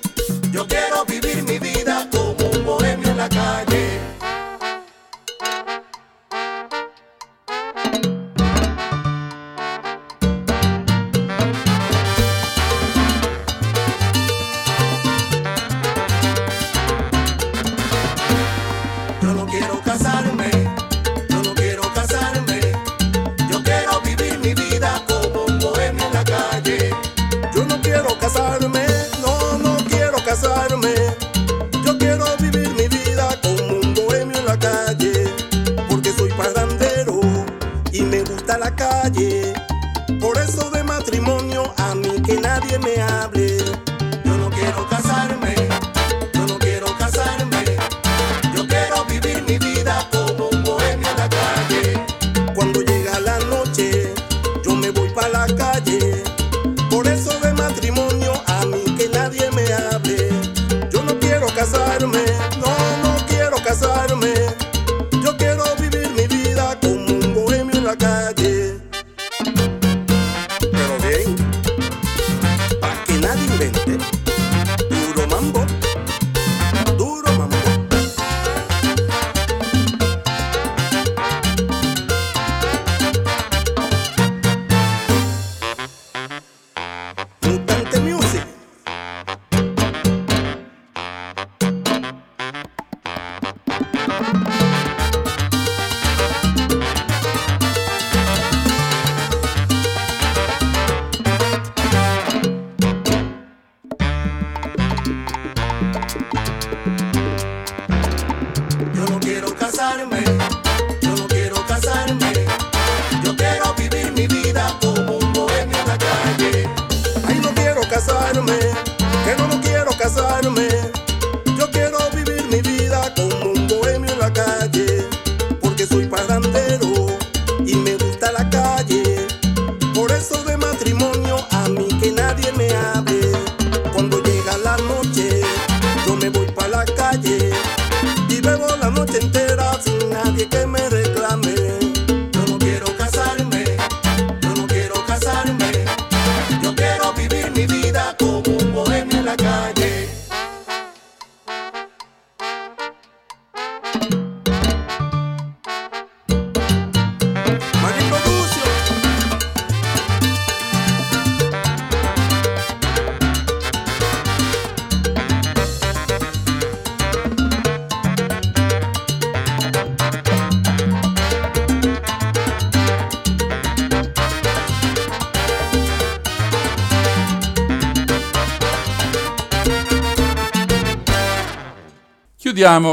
[42.53, 43.42] Nadie me hable.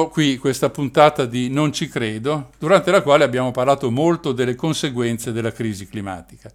[0.10, 5.31] qui questa puntata di Non ci credo, durante la quale abbiamo parlato molto delle conseguenze
[5.31, 6.52] della crisi climatica.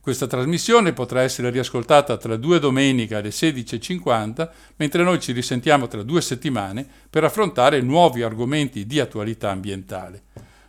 [0.00, 6.02] Questa trasmissione potrà essere riascoltata tra due domeniche alle 16.50, mentre noi ci risentiamo tra
[6.02, 10.24] due settimane per affrontare nuovi argomenti di attualità ambientale.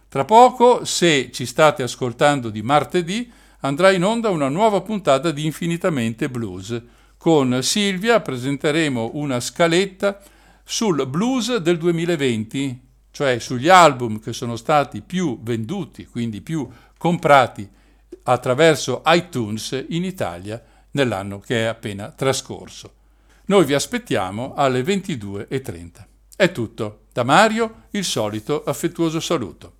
[0.08, 3.30] Tra poco, se ci state ascoltando di martedì,
[3.60, 6.82] andrà in onda una nuova puntata di Infinitamente Blues.
[7.18, 10.22] Con Silvia presenteremo una scaletta
[10.68, 12.82] sul blues del 2020,
[13.12, 16.68] cioè sugli album che sono stati più venduti, quindi più
[16.98, 17.70] comprati
[18.24, 20.62] attraverso iTunes in Italia
[20.92, 22.94] nell'anno che è appena trascorso.
[23.46, 26.06] Noi vi aspettiamo alle 22.30.
[26.36, 27.02] È tutto.
[27.14, 29.76] Da Mario il solito affettuoso saluto.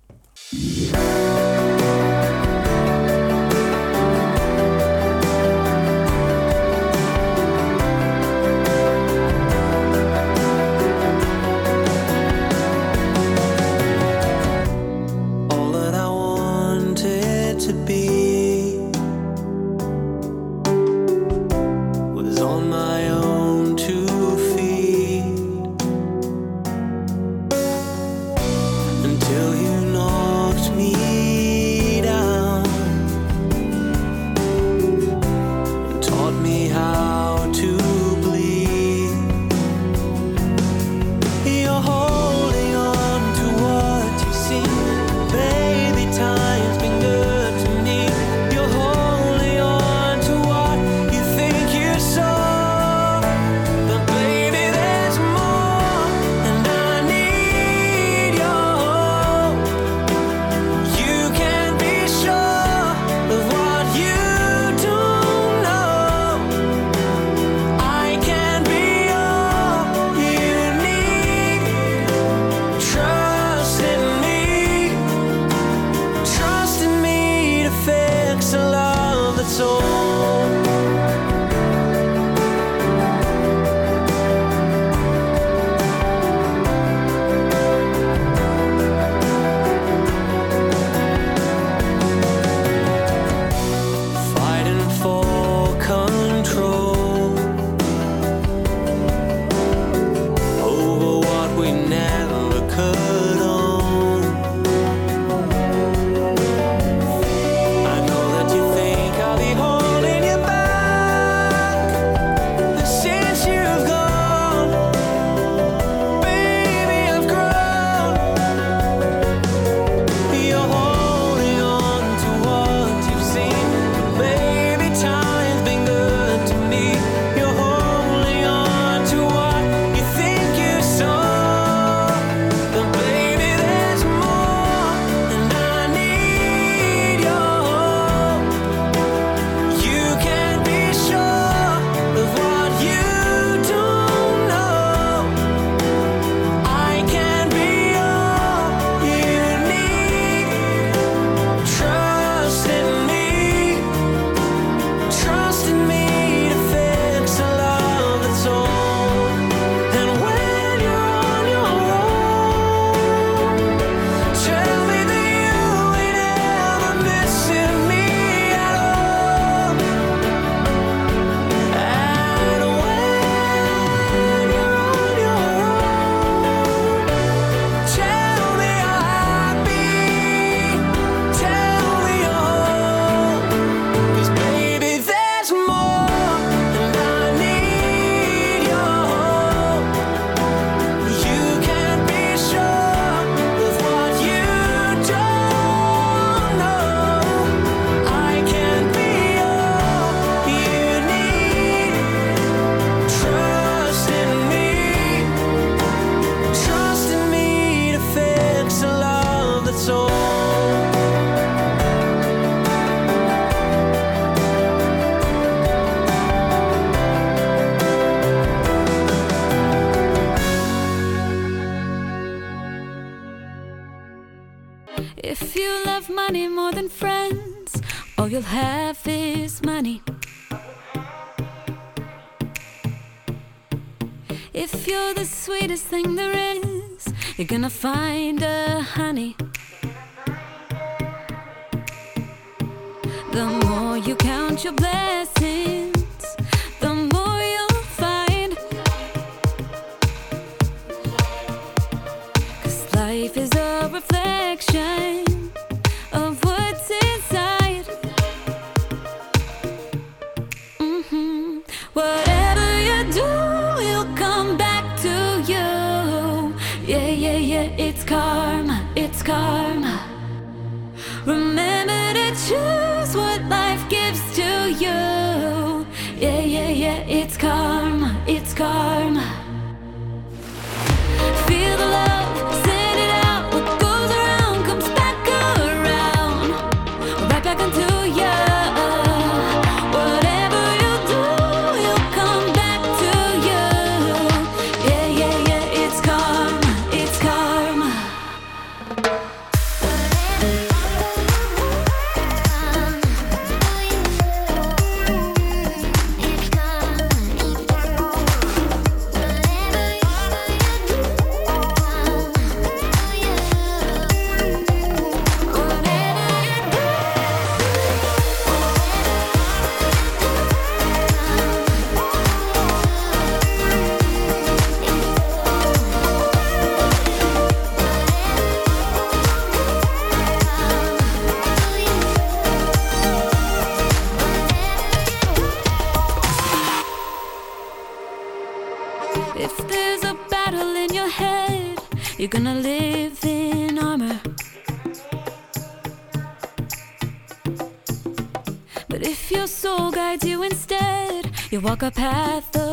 [351.56, 352.65] You walk a path